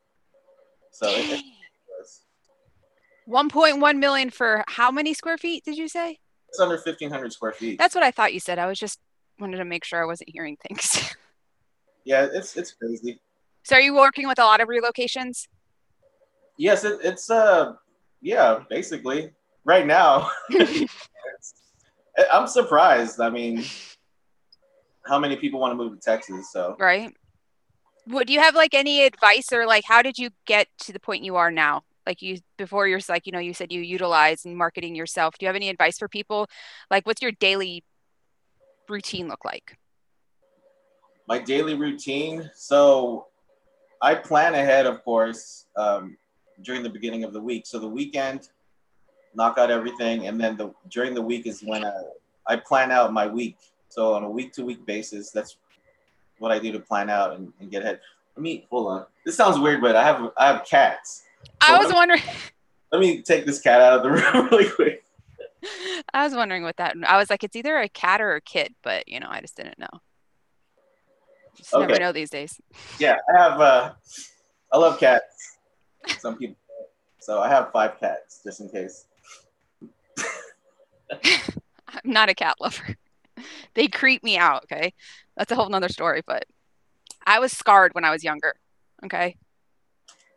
So 0.91 1.07
it, 1.09 1.29
it- 1.39 1.43
it's, 1.99 2.21
1.1 3.27 3.97
million 3.99 4.29
for 4.29 4.63
how 4.67 4.89
many 4.91 5.13
square 5.13 5.37
feet 5.37 5.63
did 5.65 5.77
you 5.77 5.87
say? 5.89 6.19
it's 6.49 6.59
under 6.61 6.77
fifteen 6.77 7.09
hundred 7.11 7.33
square 7.33 7.51
feet. 7.51 7.77
That's 7.77 7.93
what 7.93 8.03
I 8.05 8.09
thought 8.11 8.33
you 8.33 8.39
said. 8.39 8.57
I 8.57 8.67
was 8.67 8.79
just 8.79 8.99
wanted 9.37 9.57
to 9.57 9.65
make 9.65 9.83
sure 9.83 10.01
I 10.01 10.05
wasn't 10.05 10.29
hearing 10.29 10.55
things. 10.65 11.13
yeah, 12.05 12.25
it's 12.31 12.55
it's 12.55 12.71
crazy. 12.71 13.19
so 13.63 13.75
are 13.75 13.81
you 13.81 13.93
working 13.93 14.29
with 14.29 14.39
a 14.39 14.43
lot 14.45 14.61
of 14.61 14.69
relocations? 14.69 15.47
Yes, 16.57 16.85
it, 16.85 16.99
it's 17.03 17.29
uh 17.29 17.73
yeah, 18.21 18.59
basically 18.69 19.31
right 19.65 19.85
now. 19.85 20.29
I'm 22.31 22.47
surprised. 22.47 23.19
I 23.19 23.29
mean, 23.29 23.65
how 25.05 25.19
many 25.19 25.35
people 25.35 25.59
want 25.59 25.71
to 25.71 25.75
move 25.75 25.93
to 25.93 25.99
Texas? 25.99 26.51
So 26.53 26.77
right. 26.79 27.13
Do 28.07 28.33
you 28.33 28.39
have 28.39 28.55
like 28.55 28.73
any 28.73 29.03
advice 29.03 29.51
or 29.51 29.65
like 29.65 29.83
how 29.85 30.01
did 30.01 30.17
you 30.17 30.29
get 30.45 30.67
to 30.79 30.93
the 30.93 30.99
point 30.99 31.23
you 31.23 31.35
are 31.35 31.51
now? 31.51 31.83
Like 32.05 32.21
you 32.21 32.37
before 32.57 32.87
you're 32.87 33.01
like, 33.09 33.25
you 33.25 33.33
know, 33.33 33.39
you 33.39 33.53
said 33.53 33.71
you 33.71 33.81
utilize 33.81 34.45
and 34.45 34.55
marketing 34.55 34.95
yourself. 34.95 35.37
Do 35.37 35.45
you 35.45 35.47
have 35.47 35.55
any 35.55 35.69
advice 35.69 35.97
for 35.97 36.07
people? 36.07 36.47
Like 36.89 37.05
what's 37.05 37.21
your 37.21 37.33
daily 37.33 37.83
routine 38.87 39.27
look 39.27 39.43
like? 39.43 39.77
my 41.27 41.37
daily 41.39 41.75
routine. 41.75 42.49
So 42.55 43.27
I 44.01 44.15
plan 44.15 44.55
ahead, 44.55 44.85
of 44.85 45.03
course, 45.03 45.65
um, 45.75 46.17
during 46.63 46.83
the 46.83 46.89
beginning 46.89 47.23
of 47.23 47.33
the 47.33 47.41
week. 47.41 47.67
So 47.67 47.79
the 47.79 47.87
weekend, 47.87 48.49
knock 49.35 49.57
out 49.57 49.69
everything, 49.69 50.27
and 50.27 50.39
then 50.39 50.57
the 50.57 50.73
during 50.89 51.13
the 51.13 51.21
week 51.21 51.45
is 51.45 51.61
when 51.61 51.85
I, 51.85 52.01
I 52.47 52.55
plan 52.55 52.91
out 52.91 53.13
my 53.13 53.27
week. 53.27 53.57
So 53.89 54.13
on 54.13 54.23
a 54.23 54.29
week 54.29 54.53
to 54.53 54.65
week 54.65 54.85
basis, 54.85 55.31
that's 55.31 55.57
what 56.39 56.51
I 56.51 56.59
do 56.59 56.71
to 56.71 56.79
plan 56.79 57.09
out 57.09 57.35
and, 57.35 57.51
and 57.59 57.71
get 57.71 57.83
ahead. 57.83 57.99
Let 58.35 58.43
me 58.43 58.67
hold 58.69 58.87
on. 58.91 59.05
This 59.25 59.35
sounds 59.35 59.57
weird, 59.59 59.81
but 59.81 59.95
I 59.95 60.03
have 60.03 60.31
I 60.37 60.47
have 60.47 60.65
cats. 60.65 61.23
I 61.61 61.77
was 61.77 61.87
let- 61.87 61.95
wondering 61.95 62.21
Let 62.91 63.01
me 63.01 63.21
take 63.21 63.45
this 63.45 63.59
cat 63.59 63.81
out 63.81 63.97
of 63.97 64.03
the 64.03 64.09
room 64.33 64.47
really 64.49 64.69
quick. 64.69 65.03
I 66.13 66.23
was 66.23 66.33
wondering 66.33 66.63
what 66.63 66.77
that 66.77 66.95
I 67.05 67.17
was 67.17 67.29
like 67.29 67.43
it's 67.43 67.55
either 67.55 67.77
a 67.77 67.89
cat 67.89 68.21
or 68.21 68.35
a 68.35 68.41
kid, 68.41 68.75
but 68.83 69.07
you 69.07 69.19
know, 69.19 69.27
I 69.29 69.41
just 69.41 69.57
didn't 69.57 69.79
know. 69.79 70.01
Just 71.55 71.73
never 71.73 71.99
know 71.99 72.11
these 72.11 72.29
days. 72.29 72.59
Yeah, 72.99 73.17
I 73.33 73.37
have. 73.37 73.59
Uh, 73.59 73.93
I 74.71 74.77
love 74.77 74.99
cats. 74.99 75.57
Some 76.19 76.37
people. 76.37 76.55
So 77.19 77.39
I 77.41 77.49
have 77.49 77.71
five 77.71 77.99
cats 77.99 78.41
just 78.43 78.61
in 78.61 78.69
case. 78.69 79.05
I'm 81.11 81.19
not 82.03 82.29
a 82.29 82.35
cat 82.35 82.55
lover. 82.59 82.95
they 83.73 83.87
creep 83.87 84.23
me 84.23 84.37
out, 84.37 84.63
okay? 84.63 84.93
That's 85.35 85.51
a 85.51 85.55
whole 85.55 85.69
nother 85.69 85.89
story, 85.89 86.21
but 86.25 86.45
I 87.25 87.39
was 87.39 87.51
scarred 87.51 87.93
when 87.93 88.05
I 88.05 88.11
was 88.11 88.23
younger. 88.23 88.55
Okay. 89.05 89.37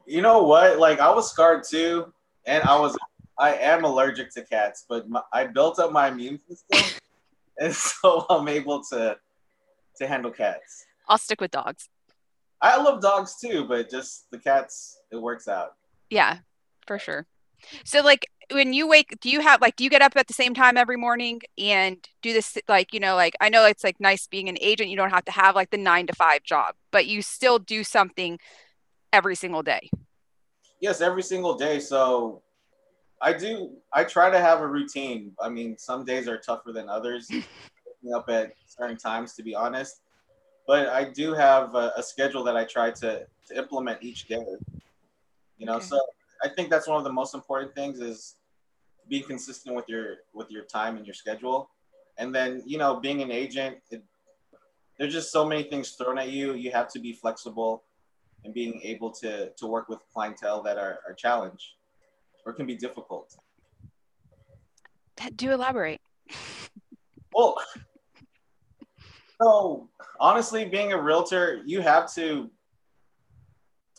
You 0.07 0.23
know 0.23 0.43
what? 0.43 0.79
Like 0.79 1.01
I 1.01 1.11
was 1.11 1.31
scarred 1.31 1.65
too, 1.65 2.13
and 2.47 2.63
I 2.65 2.79
was 2.79 2.97
I 3.39 3.55
am 3.55 3.85
allergic 3.85 4.33
to 4.35 4.43
cats, 4.43 4.85
but 4.89 5.09
my, 5.09 5.23
I 5.33 5.47
built 5.47 5.79
up 5.79 5.93
my 5.93 6.09
immune 6.09 6.39
system, 6.39 7.01
and 7.59 7.75
so 7.75 8.27
I'm 8.29 8.49
able 8.49 8.83
to 8.91 9.17
to 9.97 10.07
handle 10.07 10.31
cats. 10.31 10.87
I'll 11.09 11.19
stick 11.19 11.41
with 11.41 11.51
dogs. 11.51 11.89
I 12.61 12.77
love 12.77 13.01
dogs 13.01 13.37
too, 13.41 13.65
but 13.65 13.91
just 13.91 14.31
the 14.31 14.39
cats, 14.39 14.99
it 15.11 15.17
works 15.17 15.49
out. 15.49 15.75
Yeah, 16.11 16.39
for 16.87 16.99
sure. 16.99 17.27
So 17.85 18.03
like 18.03 18.27
when 18.53 18.73
you 18.73 18.89
wake, 18.89 19.19
do 19.21 19.31
you 19.31 19.41
have 19.41 19.61
like 19.61 19.77
do 19.77 19.85
you 19.85 19.91
get 19.91 20.03
up 20.03 20.17
at 20.17 20.27
the 20.27 20.35
same 20.35 20.55
time 20.55 20.77
every 20.77 20.97
morning 20.97 21.41
and 21.59 21.97
do 22.23 22.33
this 22.33 22.59
like, 22.69 22.93
you 22.93 23.01
know, 23.01 23.15
like 23.15 23.35
I 23.41 23.49
know 23.49 23.65
it's 23.67 23.85
like 23.85 24.01
nice 24.01 24.27
being 24.27 24.49
an 24.49 24.59
agent, 24.61 24.91
you 24.91 24.97
don't 24.97 25.11
have 25.11 25.25
to 25.27 25.33
have 25.33 25.55
like 25.55 25.71
the 25.71 25.79
9 25.79 26.07
to 26.09 26.15
5 26.15 26.43
job, 26.43 26.75
but 26.91 27.07
you 27.07 27.23
still 27.23 27.59
do 27.59 27.85
something 27.85 28.39
every 29.13 29.35
single 29.35 29.63
day. 29.63 29.91
Yes, 30.81 31.01
every 31.01 31.23
single 31.23 31.55
day. 31.55 31.79
So 31.79 32.43
I 33.21 33.33
do. 33.33 33.77
I 33.93 34.05
try 34.05 34.31
to 34.31 34.41
have 34.41 34.61
a 34.61 34.67
routine. 34.67 35.33
I 35.41 35.49
mean, 35.49 35.77
some 35.79 36.05
days 36.05 36.27
are 36.27 36.39
tougher 36.39 36.73
than 36.73 36.89
others. 36.89 37.31
up 38.15 38.29
at 38.29 38.53
certain 38.67 38.97
times, 38.97 39.35
to 39.35 39.43
be 39.43 39.55
honest. 39.55 40.01
But 40.67 40.89
I 40.89 41.05
do 41.05 41.35
have 41.35 41.75
a, 41.75 41.93
a 41.97 42.03
schedule 42.03 42.45
that 42.45 42.57
I 42.57 42.65
try 42.65 42.91
to, 42.91 43.27
to 43.49 43.57
implement 43.57 44.03
each 44.03 44.27
day. 44.27 44.45
You 45.59 45.67
know, 45.67 45.77
Okay. 45.77 45.85
so 45.85 46.01
I 46.43 46.49
think 46.49 46.71
that's 46.71 46.89
one 46.89 46.99
of 46.99 47.05
the 47.05 47.13
most 47.13 47.35
important 47.35 47.75
things 47.75 48.01
is 48.01 48.37
being 49.11 49.25
consistent 49.25 49.75
with 49.75 49.89
your 49.89 50.19
with 50.33 50.51
your 50.51 50.65
time 50.65 50.97
and 50.97 51.05
your 51.05 51.15
schedule. 51.15 51.69
And 52.17 52.35
then, 52.35 52.63
you 52.65 52.79
know, 52.79 53.01
being 53.01 53.23
an 53.23 53.31
agent, 53.31 53.79
it, 53.91 54.03
there's 54.99 55.13
just 55.13 55.33
so 55.33 55.45
many 55.45 55.65
things 55.65 55.91
thrown 55.91 56.19
at 56.19 56.31
you. 56.31 56.55
You 56.55 56.71
have 56.71 56.89
to 56.93 57.01
be 57.01 57.13
flexible 57.13 57.85
and 58.45 58.55
being 58.55 58.81
able 58.83 59.11
to 59.23 59.51
to 59.51 59.67
work 59.67 59.89
with 59.89 60.01
clientele 60.13 60.63
that 60.63 60.79
are, 60.79 61.01
are 61.07 61.15
challenged 61.15 61.75
or 62.47 62.53
can 62.53 62.67
be 62.67 62.77
difficult. 62.77 63.37
Do 65.37 65.53
elaborate. 65.53 66.01
Well, 67.33 67.55
so 69.41 69.89
honestly, 70.19 70.65
being 70.65 70.93
a 70.93 71.01
realtor, 71.01 71.63
you 71.65 71.81
have 71.81 72.13
to 72.15 72.51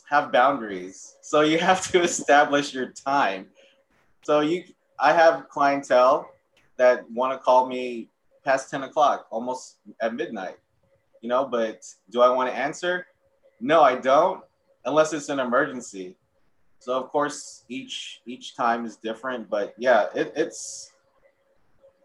have 0.09 0.33
boundaries. 0.33 1.15
So 1.21 1.39
you 1.39 1.57
have 1.57 1.89
to 1.91 2.01
establish 2.11 2.73
your 2.73 2.91
time. 2.91 3.47
So 4.23 4.41
you, 4.41 4.65
I 5.01 5.13
have 5.13 5.49
clientele 5.49 6.29
that 6.77 7.09
want 7.11 7.33
to 7.33 7.43
call 7.43 7.67
me 7.67 8.09
past 8.45 8.69
10 8.69 8.83
o'clock, 8.83 9.25
almost 9.31 9.77
at 9.99 10.13
midnight, 10.13 10.57
you 11.21 11.29
know, 11.29 11.45
but 11.45 11.83
do 12.11 12.21
I 12.21 12.29
want 12.29 12.49
to 12.49 12.55
answer? 12.55 13.07
No, 13.59 13.81
I 13.81 13.95
don't, 13.95 14.43
unless 14.85 15.11
it's 15.11 15.29
an 15.29 15.39
emergency. 15.39 16.15
So 16.79 16.93
of 16.93 17.09
course, 17.09 17.63
each 17.69 18.21
each 18.25 18.55
time 18.55 18.85
is 18.85 18.97
different, 18.97 19.49
but 19.49 19.75
yeah, 19.77 20.07
it, 20.15 20.33
it's 20.35 20.91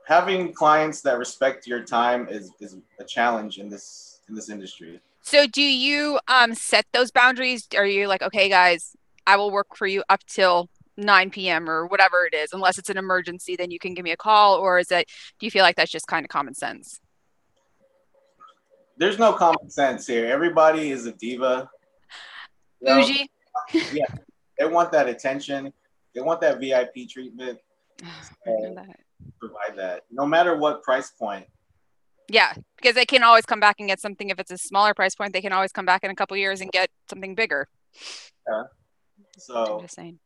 having 0.06 0.52
clients 0.52 1.00
that 1.02 1.18
respect 1.18 1.66
your 1.66 1.82
time 1.82 2.28
is 2.28 2.52
is 2.60 2.76
a 3.00 3.04
challenge 3.04 3.58
in 3.58 3.70
this 3.70 4.20
in 4.28 4.34
this 4.34 4.50
industry. 4.50 5.00
So 5.22 5.46
do 5.46 5.62
you 5.62 6.20
um 6.28 6.54
set 6.54 6.84
those 6.92 7.10
boundaries? 7.10 7.66
Are 7.74 7.86
you 7.86 8.06
like, 8.06 8.20
okay, 8.20 8.50
guys, 8.50 8.94
I 9.26 9.36
will 9.36 9.50
work 9.50 9.74
for 9.74 9.86
you 9.86 10.04
up 10.10 10.24
till 10.26 10.68
9 10.96 11.30
p.m. 11.30 11.68
or 11.68 11.86
whatever 11.86 12.26
it 12.26 12.34
is, 12.34 12.52
unless 12.52 12.78
it's 12.78 12.90
an 12.90 12.96
emergency, 12.96 13.56
then 13.56 13.70
you 13.70 13.78
can 13.78 13.94
give 13.94 14.04
me 14.04 14.12
a 14.12 14.16
call, 14.16 14.56
or 14.56 14.78
is 14.78 14.90
it? 14.90 15.08
Do 15.38 15.46
you 15.46 15.50
feel 15.50 15.62
like 15.62 15.76
that's 15.76 15.90
just 15.90 16.06
kind 16.06 16.24
of 16.24 16.30
common 16.30 16.54
sense? 16.54 17.00
There's 18.96 19.18
no 19.18 19.32
common 19.32 19.68
sense 19.68 20.06
here. 20.06 20.26
Everybody 20.26 20.90
is 20.90 21.06
a 21.06 21.12
diva. 21.12 21.68
You 22.80 22.88
know, 22.88 23.06
yeah, 23.92 24.06
they 24.58 24.66
want 24.66 24.92
that 24.92 25.08
attention. 25.08 25.72
They 26.14 26.20
want 26.20 26.40
that 26.40 26.60
VIP 26.60 27.08
treatment. 27.08 27.58
So 28.44 28.74
that. 28.76 29.00
Provide 29.40 29.76
that, 29.76 30.02
no 30.10 30.26
matter 30.26 30.56
what 30.56 30.82
price 30.82 31.10
point. 31.10 31.46
Yeah, 32.28 32.52
because 32.76 32.94
they 32.94 33.06
can 33.06 33.22
always 33.22 33.46
come 33.46 33.60
back 33.60 33.76
and 33.78 33.88
get 33.88 34.00
something. 34.00 34.30
If 34.30 34.38
it's 34.38 34.50
a 34.50 34.58
smaller 34.58 34.94
price 34.94 35.14
point, 35.14 35.32
they 35.32 35.40
can 35.40 35.52
always 35.52 35.72
come 35.72 35.86
back 35.86 36.04
in 36.04 36.10
a 36.10 36.14
couple 36.14 36.36
years 36.36 36.60
and 36.60 36.70
get 36.70 36.90
something 37.08 37.34
bigger. 37.34 37.68
Yeah. 38.48 38.64
So 39.38 39.76
I'm 39.76 39.80
just 39.82 39.94
saying. 39.94 40.18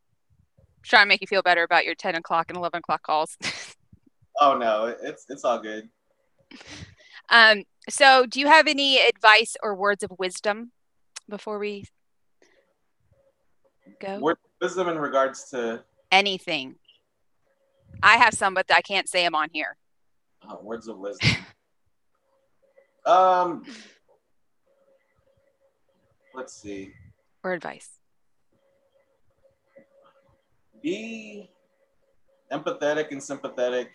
Try 0.82 1.02
and 1.02 1.08
make 1.08 1.20
you 1.20 1.26
feel 1.26 1.42
better 1.42 1.62
about 1.62 1.84
your 1.84 1.94
10 1.94 2.14
o'clock 2.14 2.46
and 2.48 2.56
11 2.56 2.78
o'clock 2.78 3.02
calls. 3.02 3.36
oh 4.40 4.56
no, 4.56 4.94
it's 5.02 5.26
it's 5.28 5.44
all 5.44 5.60
good. 5.60 5.88
Um. 7.28 7.64
So, 7.88 8.26
do 8.26 8.40
you 8.40 8.46
have 8.46 8.66
any 8.66 8.98
advice 8.98 9.56
or 9.62 9.74
words 9.74 10.02
of 10.02 10.12
wisdom 10.18 10.72
before 11.28 11.58
we 11.58 11.86
go? 14.00 14.18
Word 14.18 14.36
wisdom 14.60 14.88
in 14.88 14.98
regards 14.98 15.48
to 15.50 15.82
anything. 16.12 16.76
I 18.02 18.16
have 18.16 18.34
some, 18.34 18.54
but 18.54 18.66
I 18.70 18.82
can't 18.82 19.08
say 19.08 19.22
them 19.22 19.34
on 19.34 19.48
here. 19.52 19.76
Uh, 20.42 20.56
words 20.62 20.88
of 20.88 20.98
wisdom. 20.98 21.30
um, 23.06 23.64
let's 26.34 26.54
see. 26.54 26.92
Or 27.42 27.52
advice. 27.52 27.99
Be 30.82 31.50
empathetic 32.52 33.12
and 33.12 33.22
sympathetic 33.22 33.92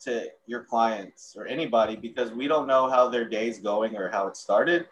to 0.00 0.28
your 0.46 0.62
clients 0.64 1.34
or 1.36 1.46
anybody 1.46 1.96
because 1.96 2.30
we 2.30 2.46
don't 2.46 2.66
know 2.66 2.88
how 2.88 3.08
their 3.08 3.28
day's 3.28 3.58
going 3.58 3.96
or 3.96 4.08
how 4.08 4.26
it 4.26 4.36
started. 4.36 4.86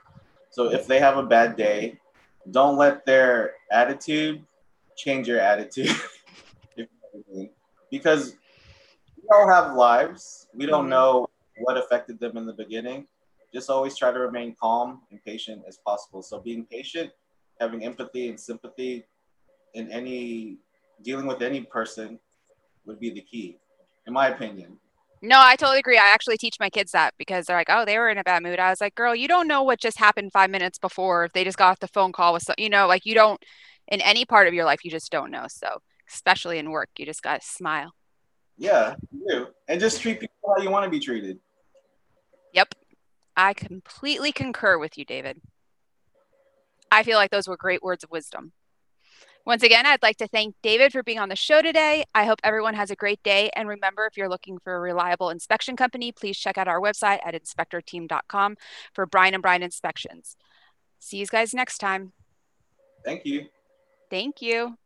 So 0.50 0.72
if 0.72 0.86
they 0.86 0.98
have 0.98 1.16
a 1.16 1.22
bad 1.22 1.56
day, 1.56 1.98
don't 2.50 2.76
let 2.76 3.04
their 3.06 3.54
attitude 3.70 4.44
change 4.96 5.28
your 5.28 5.40
attitude. 5.40 5.94
because 7.90 8.36
we 9.16 9.28
all 9.32 9.48
have 9.48 9.74
lives. 9.74 10.48
We 10.54 10.66
don't 10.66 10.82
mm-hmm. 10.82 10.90
know 10.90 11.28
what 11.58 11.76
affected 11.76 12.20
them 12.20 12.36
in 12.36 12.46
the 12.46 12.52
beginning. 12.52 13.06
Just 13.52 13.70
always 13.70 13.96
try 13.96 14.12
to 14.12 14.18
remain 14.18 14.54
calm 14.60 15.02
and 15.10 15.22
patient 15.24 15.62
as 15.66 15.78
possible. 15.78 16.22
So 16.22 16.40
being 16.40 16.64
patient, 16.64 17.10
having 17.60 17.84
empathy 17.84 18.28
and 18.28 18.38
sympathy 18.38 19.06
in 19.74 19.90
any 19.90 20.58
dealing 21.02 21.26
with 21.26 21.42
any 21.42 21.62
person 21.62 22.18
would 22.84 23.00
be 23.00 23.10
the 23.10 23.20
key, 23.20 23.58
in 24.06 24.12
my 24.12 24.28
opinion. 24.28 24.78
No, 25.22 25.40
I 25.40 25.56
totally 25.56 25.78
agree. 25.78 25.98
I 25.98 26.12
actually 26.12 26.36
teach 26.36 26.56
my 26.60 26.68
kids 26.68 26.92
that 26.92 27.14
because 27.18 27.46
they're 27.46 27.56
like, 27.56 27.70
"Oh, 27.70 27.84
they 27.84 27.98
were 27.98 28.10
in 28.10 28.18
a 28.18 28.24
bad 28.24 28.42
mood." 28.42 28.58
I 28.58 28.70
was 28.70 28.80
like, 28.80 28.94
"Girl, 28.94 29.14
you 29.14 29.28
don't 29.28 29.48
know 29.48 29.62
what 29.62 29.80
just 29.80 29.98
happened 29.98 30.32
five 30.32 30.50
minutes 30.50 30.78
before. 30.78 31.24
If 31.24 31.32
they 31.32 31.42
just 31.42 31.58
got 31.58 31.70
off 31.70 31.78
the 31.80 31.88
phone 31.88 32.12
call 32.12 32.32
with, 32.34 32.48
you 32.58 32.68
know, 32.68 32.86
like 32.86 33.06
you 33.06 33.14
don't 33.14 33.42
in 33.88 34.00
any 34.00 34.24
part 34.24 34.48
of 34.48 34.54
your 34.54 34.64
life, 34.64 34.84
you 34.84 34.90
just 34.90 35.10
don't 35.10 35.30
know. 35.30 35.46
So, 35.48 35.78
especially 36.08 36.58
in 36.58 36.70
work, 36.70 36.90
you 36.98 37.06
just 37.06 37.22
got 37.22 37.40
to 37.40 37.46
smile. 37.46 37.92
Yeah, 38.58 38.94
you 39.12 39.26
do. 39.28 39.46
And 39.68 39.80
just 39.80 40.00
treat 40.00 40.20
people 40.20 40.36
how 40.56 40.62
you 40.62 40.70
want 40.70 40.84
to 40.84 40.90
be 40.90 41.00
treated. 41.00 41.38
Yep. 42.52 42.74
I 43.36 43.52
completely 43.52 44.32
concur 44.32 44.78
with 44.78 44.96
you, 44.96 45.04
David. 45.04 45.40
I 46.90 47.02
feel 47.02 47.18
like 47.18 47.30
those 47.30 47.48
were 47.48 47.56
great 47.56 47.82
words 47.82 48.02
of 48.02 48.10
wisdom. 48.10 48.52
Once 49.46 49.62
again, 49.62 49.86
I'd 49.86 50.02
like 50.02 50.16
to 50.16 50.26
thank 50.26 50.56
David 50.60 50.90
for 50.90 51.04
being 51.04 51.20
on 51.20 51.28
the 51.28 51.36
show 51.36 51.62
today. 51.62 52.04
I 52.12 52.24
hope 52.24 52.40
everyone 52.42 52.74
has 52.74 52.90
a 52.90 52.96
great 52.96 53.22
day. 53.22 53.48
And 53.54 53.68
remember, 53.68 54.04
if 54.04 54.16
you're 54.16 54.28
looking 54.28 54.58
for 54.58 54.74
a 54.74 54.80
reliable 54.80 55.30
inspection 55.30 55.76
company, 55.76 56.10
please 56.10 56.36
check 56.36 56.58
out 56.58 56.66
our 56.66 56.80
website 56.80 57.20
at 57.24 57.40
inspectorteam.com 57.40 58.56
for 58.92 59.06
Brian 59.06 59.34
and 59.34 59.42
Brian 59.42 59.62
Inspections. 59.62 60.36
See 60.98 61.18
you 61.18 61.26
guys 61.26 61.54
next 61.54 61.78
time. 61.78 62.12
Thank 63.04 63.24
you. 63.24 63.46
Thank 64.10 64.42
you. 64.42 64.76